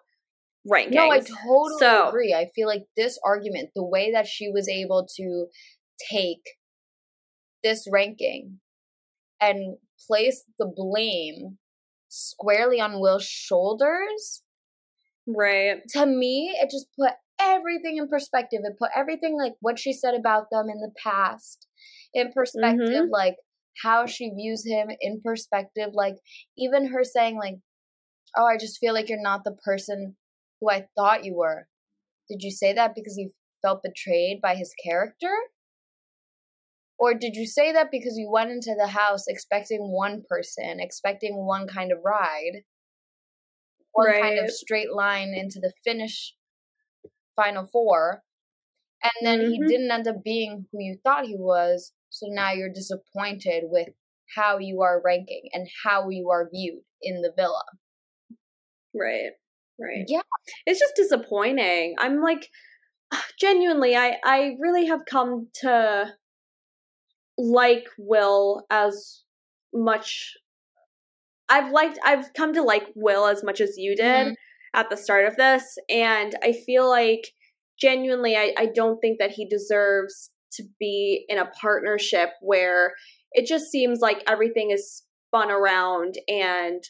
[0.72, 0.91] rankings.
[0.91, 2.34] No, I totally So- agree.
[2.34, 5.48] I feel like this argument, the way that she was able to
[6.12, 6.43] take
[7.64, 8.60] this ranking
[9.42, 9.78] and
[10.08, 11.58] place the blame
[12.10, 14.44] squarely on Will's shoulders,
[15.28, 15.78] right.
[15.90, 18.62] to me, it just put everything in perspective.
[18.64, 21.68] It put everything like what she said about them in the past
[22.14, 23.12] in perspective, mm-hmm.
[23.12, 23.36] like
[23.84, 25.90] how she views him in perspective.
[25.94, 26.16] Like
[26.58, 27.56] even her saying, like,
[28.38, 30.16] oh, I just feel like you're not the person
[30.60, 31.68] who I thought you were.
[32.30, 33.32] Did you say that because you
[33.62, 35.34] felt betrayed by his character?
[36.98, 41.46] Or did you say that because you went into the house expecting one person, expecting
[41.46, 42.64] one kind of ride,
[43.91, 44.22] one right.
[44.22, 46.34] kind of straight line into the finish
[47.36, 48.22] final four,
[49.04, 49.52] and then mm-hmm.
[49.52, 53.89] he didn't end up being who you thought he was, so now you're disappointed with
[54.34, 57.64] how you are ranking and how you are viewed in the villa.
[58.93, 59.32] Right.
[59.80, 60.06] Right.
[60.08, 60.22] Yeah.
[60.66, 61.96] It's just disappointing.
[62.00, 62.50] I'm like
[63.39, 66.14] genuinely I I really have come to
[67.38, 69.24] like Will as
[69.74, 70.34] much
[71.50, 74.34] I've liked I've come to like Will as much as you did mm-hmm.
[74.74, 77.32] at the start of this and I feel like
[77.80, 82.94] genuinely I, I don't think that he deserves to be in a partnership where
[83.34, 86.82] it just seems like everything is spun around and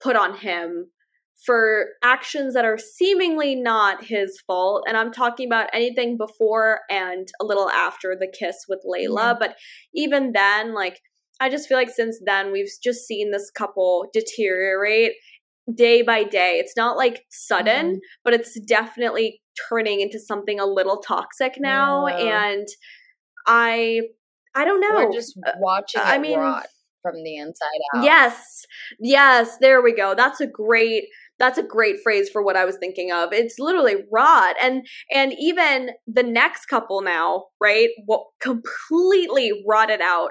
[0.00, 0.90] put on him
[1.46, 4.84] for actions that are seemingly not his fault.
[4.88, 9.18] And I'm talking about anything before and a little after the kiss with Layla.
[9.18, 9.38] Mm-hmm.
[9.38, 9.56] But
[9.94, 11.00] even then, like,
[11.40, 15.12] I just feel like since then, we've just seen this couple deteriorate
[15.72, 16.58] day by day.
[16.58, 17.98] It's not like sudden, mm-hmm.
[18.24, 22.08] but it's definitely turning into something a little toxic now.
[22.08, 22.50] Yeah.
[22.50, 22.66] And
[23.46, 24.00] I.
[24.56, 25.06] I don't know.
[25.06, 26.66] We're just uh, watching I mean, rot
[27.00, 28.02] from the inside out.
[28.02, 28.64] Yes.
[28.98, 30.16] Yes, there we go.
[30.16, 31.04] That's a great
[31.38, 33.32] that's a great phrase for what I was thinking of.
[33.32, 34.56] It's literally rot.
[34.60, 37.90] And and even the next couple now, right?
[38.06, 40.30] What completely rotted out.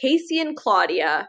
[0.00, 1.28] Casey and Claudia,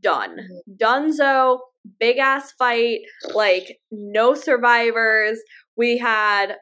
[0.00, 0.36] done.
[0.38, 0.84] Mm-hmm.
[0.84, 1.58] Dunzo,
[1.98, 3.00] big ass fight,
[3.34, 5.38] like no survivors.
[5.76, 6.56] We had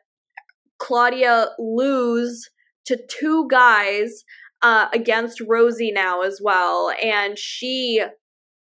[0.78, 2.48] Claudia lose
[2.86, 4.24] to two guys
[4.62, 8.02] uh, against Rosie now as well, and she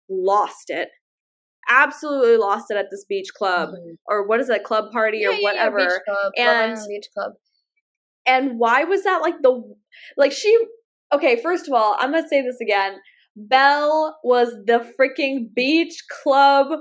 [0.09, 0.89] lost it
[1.69, 3.93] absolutely lost it at this beach club mm-hmm.
[4.07, 5.79] or what is that club party yeah, or whatever.
[5.79, 7.33] Yeah, club, and beach club.
[8.25, 9.61] And why was that like the
[10.17, 10.57] like she
[11.13, 12.97] okay, first of all, I'm gonna say this again.
[13.35, 16.79] Belle was the freaking beach club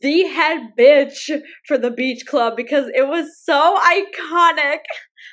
[0.00, 1.30] the head bitch
[1.66, 4.80] for the beach club because it was so iconic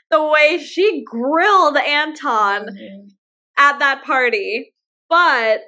[0.09, 3.07] the way she grilled Anton mm-hmm.
[3.57, 4.73] at that party.
[5.09, 5.61] But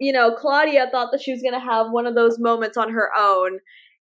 [0.00, 2.90] you know, Claudia thought that she was going to have one of those moments on
[2.90, 3.58] her own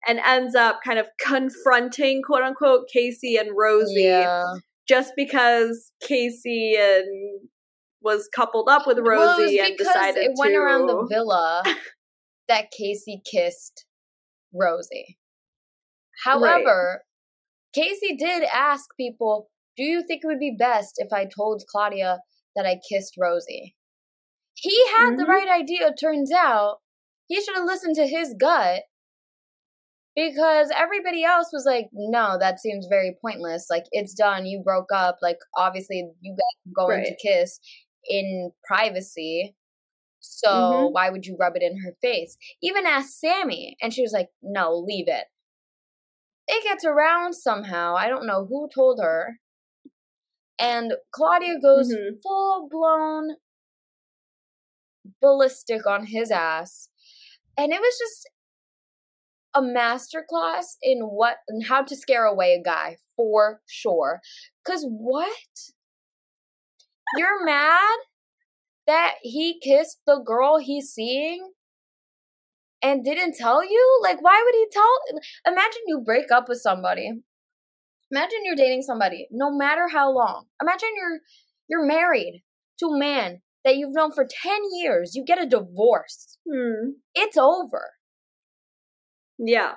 [0.08, 4.46] and ends up kind of confronting, quote unquote, Casey and Rosie yeah.
[4.88, 7.42] just because Casey and
[8.02, 10.58] was coupled up with Rosie well, and decided it went to...
[10.58, 11.64] around the villa
[12.48, 13.86] that Casey kissed
[14.54, 15.18] Rosie.
[16.24, 17.02] However,
[17.76, 17.84] right.
[17.84, 22.20] Casey did ask people, "Do you think it would be best if I told Claudia
[22.56, 23.76] that I kissed Rosie?"
[24.62, 25.18] He had mm-hmm.
[25.18, 26.78] the right idea, turns out.
[27.28, 28.82] He should have listened to his gut
[30.16, 33.68] because everybody else was like, no, that seems very pointless.
[33.70, 34.46] Like, it's done.
[34.46, 35.18] You broke up.
[35.22, 37.08] Like, obviously, you guys are going right.
[37.08, 37.60] to kiss
[38.10, 39.56] in privacy.
[40.20, 40.94] So, mm-hmm.
[40.94, 42.36] why would you rub it in her face?
[42.62, 45.26] Even asked Samie, and she was like, no, leave it.
[46.48, 47.96] It gets around somehow.
[47.96, 49.40] I don't know who told her.
[50.58, 52.16] And Claudia goes mm-hmm.
[52.22, 53.36] full blown
[55.22, 56.90] ballistic on his ass.
[57.58, 58.30] And it was just
[59.54, 64.22] a masterclass in what and how to scare away a guy for sure.
[64.66, 65.30] Cause what?
[67.18, 67.98] You're mad
[68.86, 71.52] that he kissed the girl he's seeing
[72.82, 74.00] and didn't tell you?
[74.04, 77.12] Like why would he tell imagine you break up with somebody.
[78.12, 80.46] Imagine you're dating somebody, no matter how long.
[80.62, 81.20] Imagine you're
[81.68, 82.44] you're married
[82.80, 86.40] to a man that you've known for 10 years, you get a divorce.
[86.50, 86.94] Hmm.
[87.14, 87.92] It's over.
[89.38, 89.76] Yeah.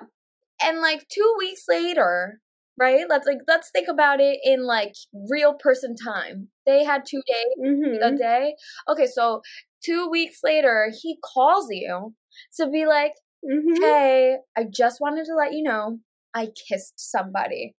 [0.63, 2.39] And like 2 weeks later,
[2.79, 3.05] right?
[3.07, 4.93] Let's like let's think about it in like
[5.29, 6.47] real person time.
[6.65, 8.03] They had 2 days mm-hmm.
[8.03, 8.55] a day.
[8.89, 9.41] Okay, so
[9.85, 12.15] 2 weeks later, he calls you
[12.57, 13.13] to be like,
[13.45, 13.81] mm-hmm.
[13.81, 15.99] "Hey, I just wanted to let you know
[16.33, 17.75] I kissed somebody."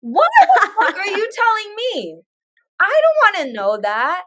[0.00, 2.22] What the fuck are you telling me?
[2.80, 4.22] I don't want to know that.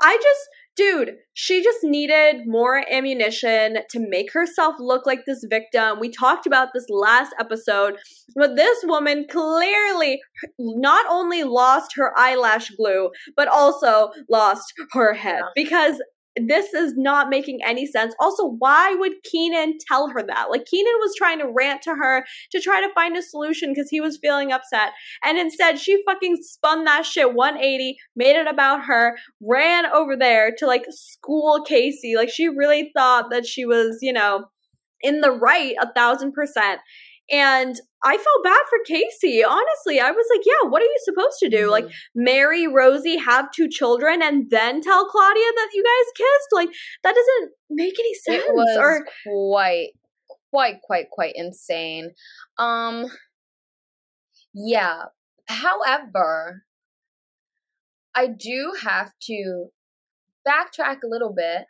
[0.00, 0.40] I just,
[0.76, 5.98] dude, she just needed more ammunition to make herself look like this victim.
[6.00, 7.96] We talked about this last episode,
[8.34, 10.20] but this woman clearly
[10.58, 16.00] not only lost her eyelash glue, but also lost her head because
[16.36, 18.14] this is not making any sense.
[18.20, 20.50] Also, why would Keanan tell her that?
[20.50, 23.88] Like, Keanan was trying to rant to her to try to find a solution because
[23.90, 24.92] he was feeling upset.
[25.24, 30.52] And instead, she fucking spun that shit 180, made it about her, ran over there
[30.58, 32.14] to like school Casey.
[32.16, 34.44] Like, she really thought that she was, you know,
[35.02, 36.80] in the right a thousand percent.
[37.30, 37.74] And
[38.04, 39.42] I felt bad for Casey.
[39.42, 41.62] Honestly, I was like, yeah, what are you supposed to do?
[41.62, 41.70] Mm-hmm.
[41.70, 46.48] Like, marry Rosie, have two children, and then tell Claudia that you guys kissed?
[46.52, 46.68] Like,
[47.02, 48.44] that doesn't make any sense.
[48.44, 49.88] It was or- quite,
[50.52, 52.12] quite, quite, quite insane.
[52.58, 53.06] Um,
[54.54, 55.06] yeah.
[55.48, 56.62] However,
[58.14, 59.66] I do have to
[60.46, 61.66] backtrack a little bit.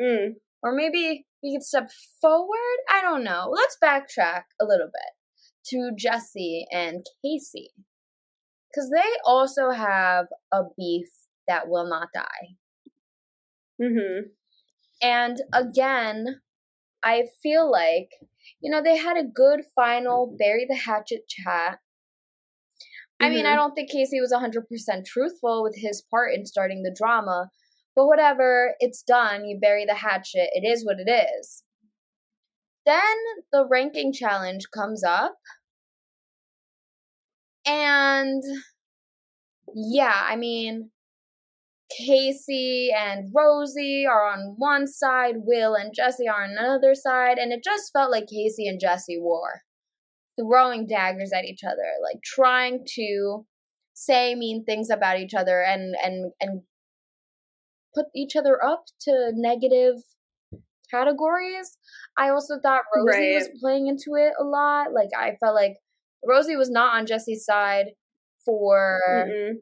[0.00, 0.34] Mm.
[0.64, 1.90] Or maybe we could step
[2.22, 2.78] forward.
[2.90, 3.52] I don't know.
[3.52, 5.12] Let's backtrack a little bit
[5.66, 7.70] to Jessie and Casey.
[8.70, 11.10] Because they also have a beef
[11.46, 12.56] that will not die.
[13.80, 14.28] Mm-hmm.
[15.02, 16.40] And again,
[17.04, 18.08] I feel like,
[18.60, 21.78] you know, they had a good final bury the hatchet chat.
[23.20, 23.58] I mean, I mm-hmm.
[23.58, 27.50] don't think Casey was 100% truthful with his part in starting the drama,
[27.94, 29.44] but whatever, it's done.
[29.44, 30.50] You bury the hatchet.
[30.52, 31.62] It is what it is.
[32.86, 33.16] Then
[33.52, 35.36] the ranking challenge comes up.
[37.66, 38.42] And
[39.74, 40.90] yeah, I mean,
[41.96, 47.52] Casey and Rosie are on one side, Will and Jessie are on another side, and
[47.52, 49.62] it just felt like Casey and Jessie were
[50.38, 53.46] throwing daggers at each other, like trying to
[53.94, 56.62] say mean things about each other and and and
[57.94, 59.96] put each other up to negative
[60.90, 61.76] categories.
[62.16, 63.34] I also thought Rosie right.
[63.34, 64.92] was playing into it a lot.
[64.92, 65.76] Like I felt like
[66.26, 67.86] Rosie was not on Jessie's side
[68.44, 69.52] for mm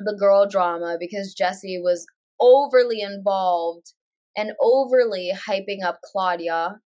[0.00, 2.06] the girl drama because Jessie was
[2.40, 3.94] overly involved
[4.36, 6.80] and overly hyping up Claudia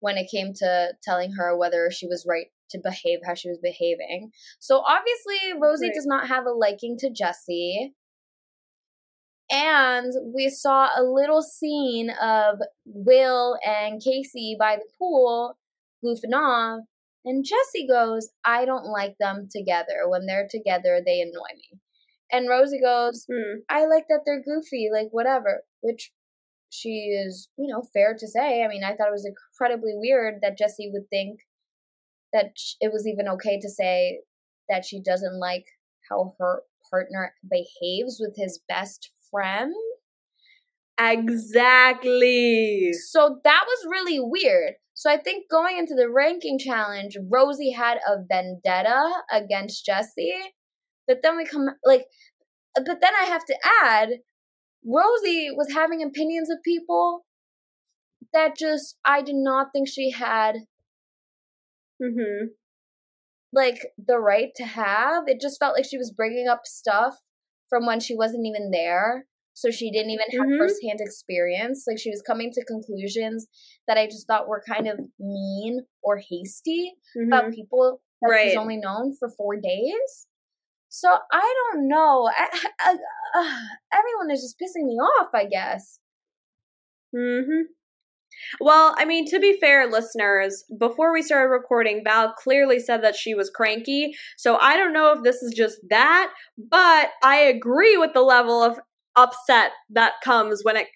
[0.00, 3.58] when it came to telling her whether she was right to behave how she was
[3.60, 4.30] behaving.
[4.60, 5.94] So obviously Rosie right.
[5.94, 7.94] does not have a liking to Jessie.
[9.50, 15.58] And we saw a little scene of Will and Casey by the pool
[16.04, 16.80] goofing off.
[17.24, 20.06] And Jessie goes, I don't like them together.
[20.06, 21.80] When they're together, they annoy me.
[22.30, 23.60] And Rosie goes, mm.
[23.70, 25.62] I like that they're goofy, like whatever.
[25.80, 26.12] Which
[26.70, 28.62] she is, you know, fair to say.
[28.62, 31.40] I mean, I thought it was incredibly weird that Jessie would think
[32.32, 34.20] that it was even okay to say
[34.68, 35.64] that she doesn't like
[36.10, 39.74] how her partner behaves with his best friend.
[41.00, 42.92] Exactly.
[42.92, 44.74] So that was really weird.
[44.94, 50.34] So I think going into the ranking challenge, Rosie had a vendetta against Jessie.
[51.06, 52.06] But then we come like
[52.74, 54.08] but then I have to add
[54.84, 57.24] Rosie was having opinions of people
[58.32, 60.56] that just I did not think she had
[62.02, 62.46] mm-hmm.
[63.52, 65.24] like the right to have.
[65.26, 67.18] It just felt like she was bringing up stuff
[67.68, 69.26] from when she wasn't even there.
[69.54, 70.58] So she didn't even have mm-hmm.
[70.58, 71.84] firsthand experience.
[71.88, 73.48] Like she was coming to conclusions
[73.88, 77.32] that I just thought were kind of mean or hasty mm-hmm.
[77.32, 78.48] about people that right.
[78.48, 80.26] she's only known for four days.
[80.88, 82.30] So I don't know.
[82.34, 82.48] I,
[82.80, 82.96] I,
[83.34, 83.58] uh,
[83.92, 85.30] everyone is just pissing me off.
[85.34, 85.98] I guess.
[87.14, 87.62] Hmm.
[88.60, 93.16] Well, I mean, to be fair, listeners, before we started recording, Val clearly said that
[93.16, 94.14] she was cranky.
[94.36, 98.62] So I don't know if this is just that, but I agree with the level
[98.62, 98.78] of
[99.16, 100.86] upset that comes when it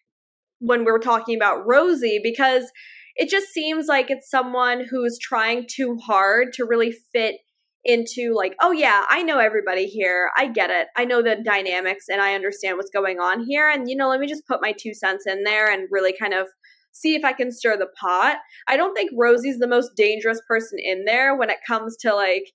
[0.61, 2.71] when we're talking about Rosie because
[3.17, 7.37] it just seems like it's someone who's trying too hard to really fit
[7.85, 10.31] into like, oh yeah, I know everybody here.
[10.37, 10.87] I get it.
[10.97, 13.69] I know the dynamics and I understand what's going on here.
[13.69, 16.33] And you know, let me just put my two cents in there and really kind
[16.33, 16.47] of
[16.93, 18.37] see if I can stir the pot.
[18.69, 22.53] I don't think Rosie's the most dangerous person in there when it comes to like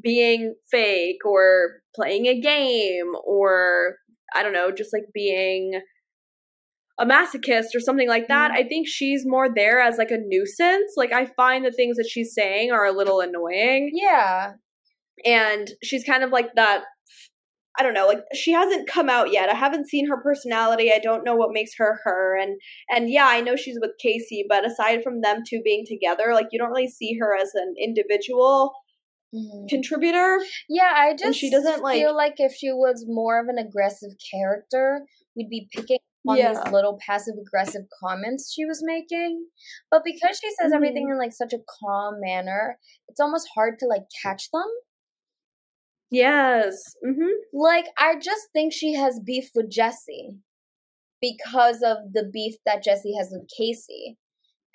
[0.00, 3.96] being fake or playing a game or
[4.34, 5.80] I don't know, just like being
[6.98, 8.50] a masochist or something like that.
[8.50, 8.64] Mm-hmm.
[8.64, 10.92] I think she's more there as like a nuisance.
[10.96, 13.90] Like I find the things that she's saying are a little annoying.
[13.92, 14.52] Yeah.
[15.24, 16.82] And she's kind of like that
[17.78, 19.48] I don't know, like she hasn't come out yet.
[19.48, 20.90] I haven't seen her personality.
[20.92, 22.36] I don't know what makes her her.
[22.36, 26.32] And and yeah, I know she's with Casey, but aside from them two being together,
[26.32, 28.72] like you don't really see her as an individual
[29.34, 29.66] mm-hmm.
[29.68, 30.38] contributor.
[30.68, 33.58] Yeah, I just and she doesn't like feel like if she was more of an
[33.58, 35.02] aggressive character,
[35.36, 35.98] we'd be picking
[36.28, 36.52] on yeah.
[36.52, 39.46] these little passive aggressive comments she was making.
[39.90, 40.74] But because she says mm-hmm.
[40.74, 44.66] everything in like such a calm manner, it's almost hard to like catch them.
[46.10, 46.76] Yes.
[47.04, 47.30] Mm-hmm.
[47.52, 50.36] Like, I just think she has beef with Jessie
[51.20, 54.18] because of the beef that Jessie has with Casey.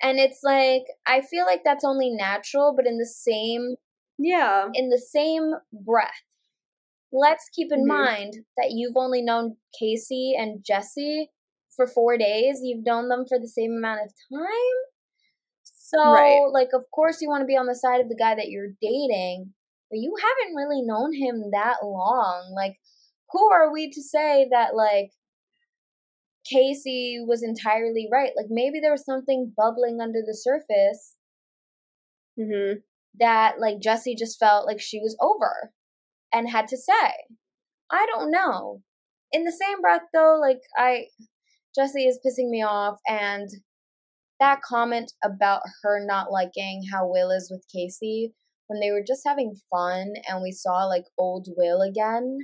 [0.02, 3.76] And it's like, I feel like that's only natural, but in the same.
[4.18, 4.66] Yeah.
[4.74, 6.10] In the same breath.
[7.12, 7.88] Let's keep in mm-hmm.
[7.88, 11.30] mind that you've only known Casey and Jessie
[11.74, 12.60] for four days.
[12.62, 14.78] You've known them for the same amount of time.
[15.62, 16.46] So, Right.
[16.50, 18.72] like, of course, you want to be on the side of the guy that you're
[18.80, 19.52] dating,
[19.92, 22.50] but you haven't really known him that long.
[22.56, 22.78] Like,
[23.30, 25.10] who are we to say that, like,
[26.50, 28.32] Casey was entirely right?
[28.34, 31.16] Like, maybe there was something bubbling under the surface
[32.40, 32.78] Mm-hmm.
[33.20, 35.70] that, like, Jessie just felt like she was over
[36.32, 37.12] and had to say.
[37.90, 38.80] I don't know.
[39.32, 41.08] In the same breath, though, like, I,
[41.76, 43.50] Jessie is pissing me off, and
[44.40, 48.32] that comment about her not liking how Will is with Casey
[48.66, 52.38] when they were just having fun and we saw like old Will again,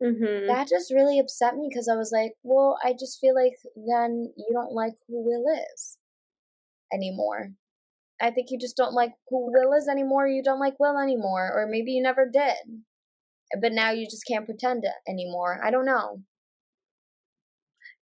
[0.00, 0.46] Mm-hmm.
[0.46, 4.32] that just really upset me because I was like, well, I just feel like then
[4.36, 5.44] you don't like who Will
[5.74, 5.98] is
[6.92, 7.50] anymore.
[8.20, 10.28] I think you just don't like who Will is anymore.
[10.28, 12.54] You don't like Will anymore, or maybe you never did,
[13.60, 15.60] but now you just can't pretend it anymore.
[15.64, 16.22] I don't know.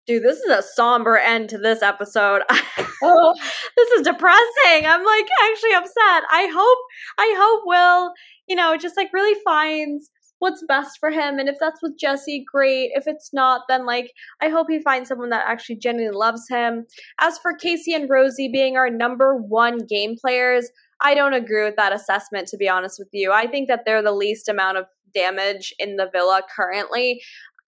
[0.06, 2.42] Dude, this is a somber end to this episode.
[3.02, 3.34] Oh.
[3.76, 4.86] this is depressing.
[4.86, 6.24] I'm like actually upset.
[6.30, 6.78] I hope
[7.18, 8.12] I hope Will,
[8.48, 12.44] you know, just like really finds what's best for him and if that's with Jessie,
[12.52, 12.90] great.
[12.94, 16.86] If it's not, then like I hope he finds someone that actually genuinely loves him.
[17.20, 20.68] As for Casey and Rosie being our number 1 game players,
[21.00, 23.32] I don't agree with that assessment to be honest with you.
[23.32, 27.22] I think that they're the least amount of damage in the villa currently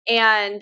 [0.08, 0.62] and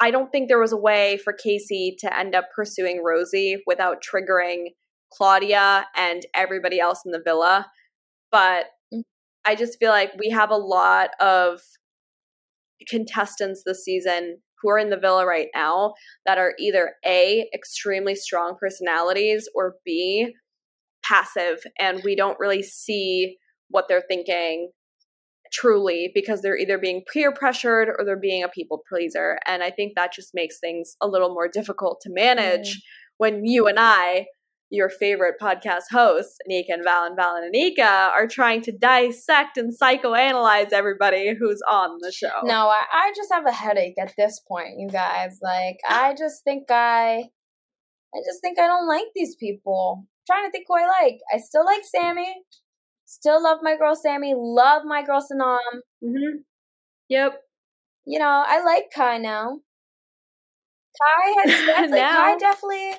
[0.00, 4.02] I don't think there was a way for Casey to end up pursuing Rosie without
[4.02, 4.66] triggering
[5.12, 7.66] Claudia and everybody else in the villa.
[8.30, 9.02] But Mm.
[9.44, 11.60] I just feel like we have a lot of
[12.88, 15.94] contestants this season who are in the villa right now
[16.24, 20.34] that are either A, extremely strong personalities, or B,
[21.04, 21.62] passive.
[21.78, 23.36] And we don't really see
[23.68, 24.70] what they're thinking
[25.56, 29.38] truly because they're either being peer pressured or they're being a people pleaser.
[29.46, 32.80] And I think that just makes things a little more difficult to manage mm.
[33.18, 34.26] when you and I,
[34.70, 39.56] your favorite podcast hosts, Anika and Val and Val and Anika, are trying to dissect
[39.56, 42.40] and psychoanalyze everybody who's on the show.
[42.42, 45.38] No, I, I just have a headache at this point, you guys.
[45.42, 47.24] Like, I just think I,
[48.14, 50.00] I just think I don't like these people.
[50.02, 51.18] I'm trying to think who I like.
[51.32, 52.32] I still like Samie.
[53.06, 54.34] Still love my girl Samie.
[54.36, 55.80] Love my girl Sanam.
[56.04, 56.38] Mm-hmm.
[57.08, 57.42] Yep.
[58.06, 59.60] You know, I like Kai now.
[61.00, 62.16] Kai has definitely, Now?
[62.16, 62.92] Kai definitely,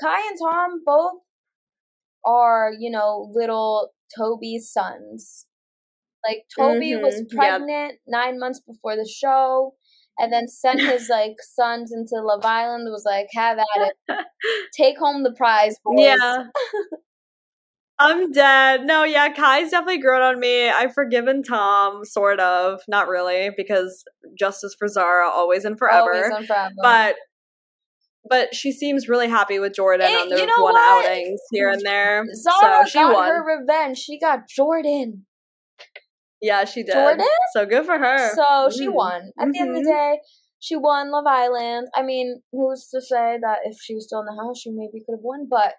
[0.00, 1.20] Kai and Tom both
[2.24, 5.46] are, you know, little Toby's sons.
[6.26, 7.30] Like Toby was Mhm, yep.
[7.38, 9.76] pregnant nine months before the show,
[10.18, 12.88] and then sent his like sons into Love Island.
[12.90, 13.66] Was like, have at
[14.08, 14.26] it,
[14.76, 15.98] take home the prize, boys.
[16.00, 16.44] Yeah.
[17.98, 18.84] I'm dead.
[18.84, 20.68] No, yeah, Kai's definitely grown on me.
[20.68, 22.80] I've forgiven Tom, sort of.
[22.88, 24.04] Not really, because
[24.38, 26.14] justice for Zara, always and forever.
[26.14, 26.70] Always and forever.
[26.82, 27.16] but
[28.28, 31.04] but she seems really happy with Jordan Eh, on their you know one what?
[31.06, 32.24] outings here and there.
[32.34, 33.28] Zara so she got won.
[33.28, 33.98] her revenge.
[33.98, 35.24] She got Jordan.
[36.42, 36.92] yeah, she did.
[36.92, 37.26] Jordan?
[37.54, 38.34] So good for her.
[38.34, 38.94] So she Mm.
[38.94, 39.30] won.
[39.40, 40.18] At the end of the day,
[40.58, 41.88] she won Love Island.
[41.94, 45.02] I mean, who's to say that if she was still in the house, she maybe
[45.06, 45.46] could have won?
[45.48, 45.74] But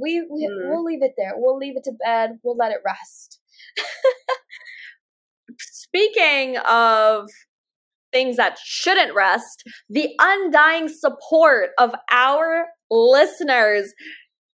[0.00, 0.70] we, we Mm.
[0.70, 1.32] we'll leave it there.
[1.36, 2.38] We'll leave it to bed.
[2.42, 3.40] We'll let it rest.
[5.58, 7.28] Speaking of
[8.12, 13.92] things that shouldn't rest, the undying support of our listeners.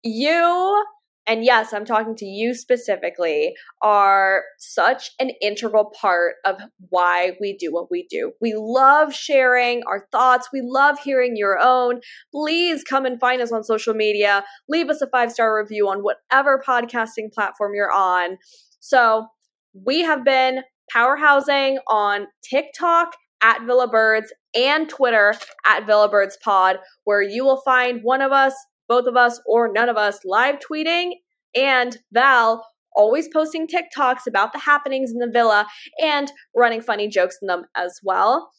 [0.03, 0.85] You,
[1.27, 6.57] and yes, I'm talking to you specifically, are such an integral part of
[6.91, 8.33] why we do what we do.
[8.41, 12.01] We love sharing our thoughts, we love hearing your own.
[12.33, 14.45] Please come and find us on social media.
[14.69, 18.37] Leave us a five star review on whatever podcasting platform you're on.
[18.81, 19.27] So,
[19.73, 20.63] we have been
[20.95, 27.61] powerhousing on TikTok at Villa Birds and Twitter at Villa Birds Pod, where you will
[27.63, 28.55] find one of us,
[28.89, 31.13] both of us, or none of us live tweeting,
[31.55, 35.67] and Val always posting TikToks about the happenings in the villa
[36.01, 38.51] and running funny jokes in them as well.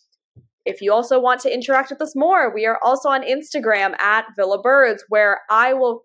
[0.66, 4.26] If you also want to interact with us more, we are also on Instagram at
[4.36, 6.04] Villa Birds, where I will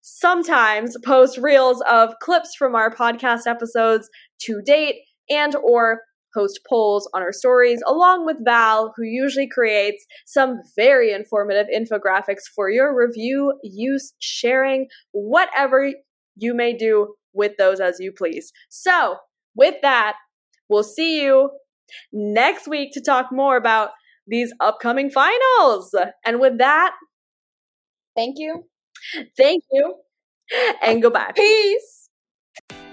[0.00, 4.08] sometimes post reels of clips from our podcast episodes
[4.42, 4.96] to date
[5.30, 6.00] and or
[6.38, 12.42] post polls on our stories along with Val who usually creates some very informative infographics
[12.54, 15.92] for your review, use, sharing, whatever
[16.36, 18.52] you may do with those as you please.
[18.68, 19.16] So,
[19.54, 20.14] with that,
[20.68, 21.50] we'll see you
[22.12, 23.90] next week to talk more about
[24.26, 25.94] these upcoming finals.
[26.24, 26.92] And with that,
[28.14, 28.64] Thank you.
[29.36, 29.94] thank you
[30.82, 31.32] and goodbye.
[31.36, 32.08] Peace.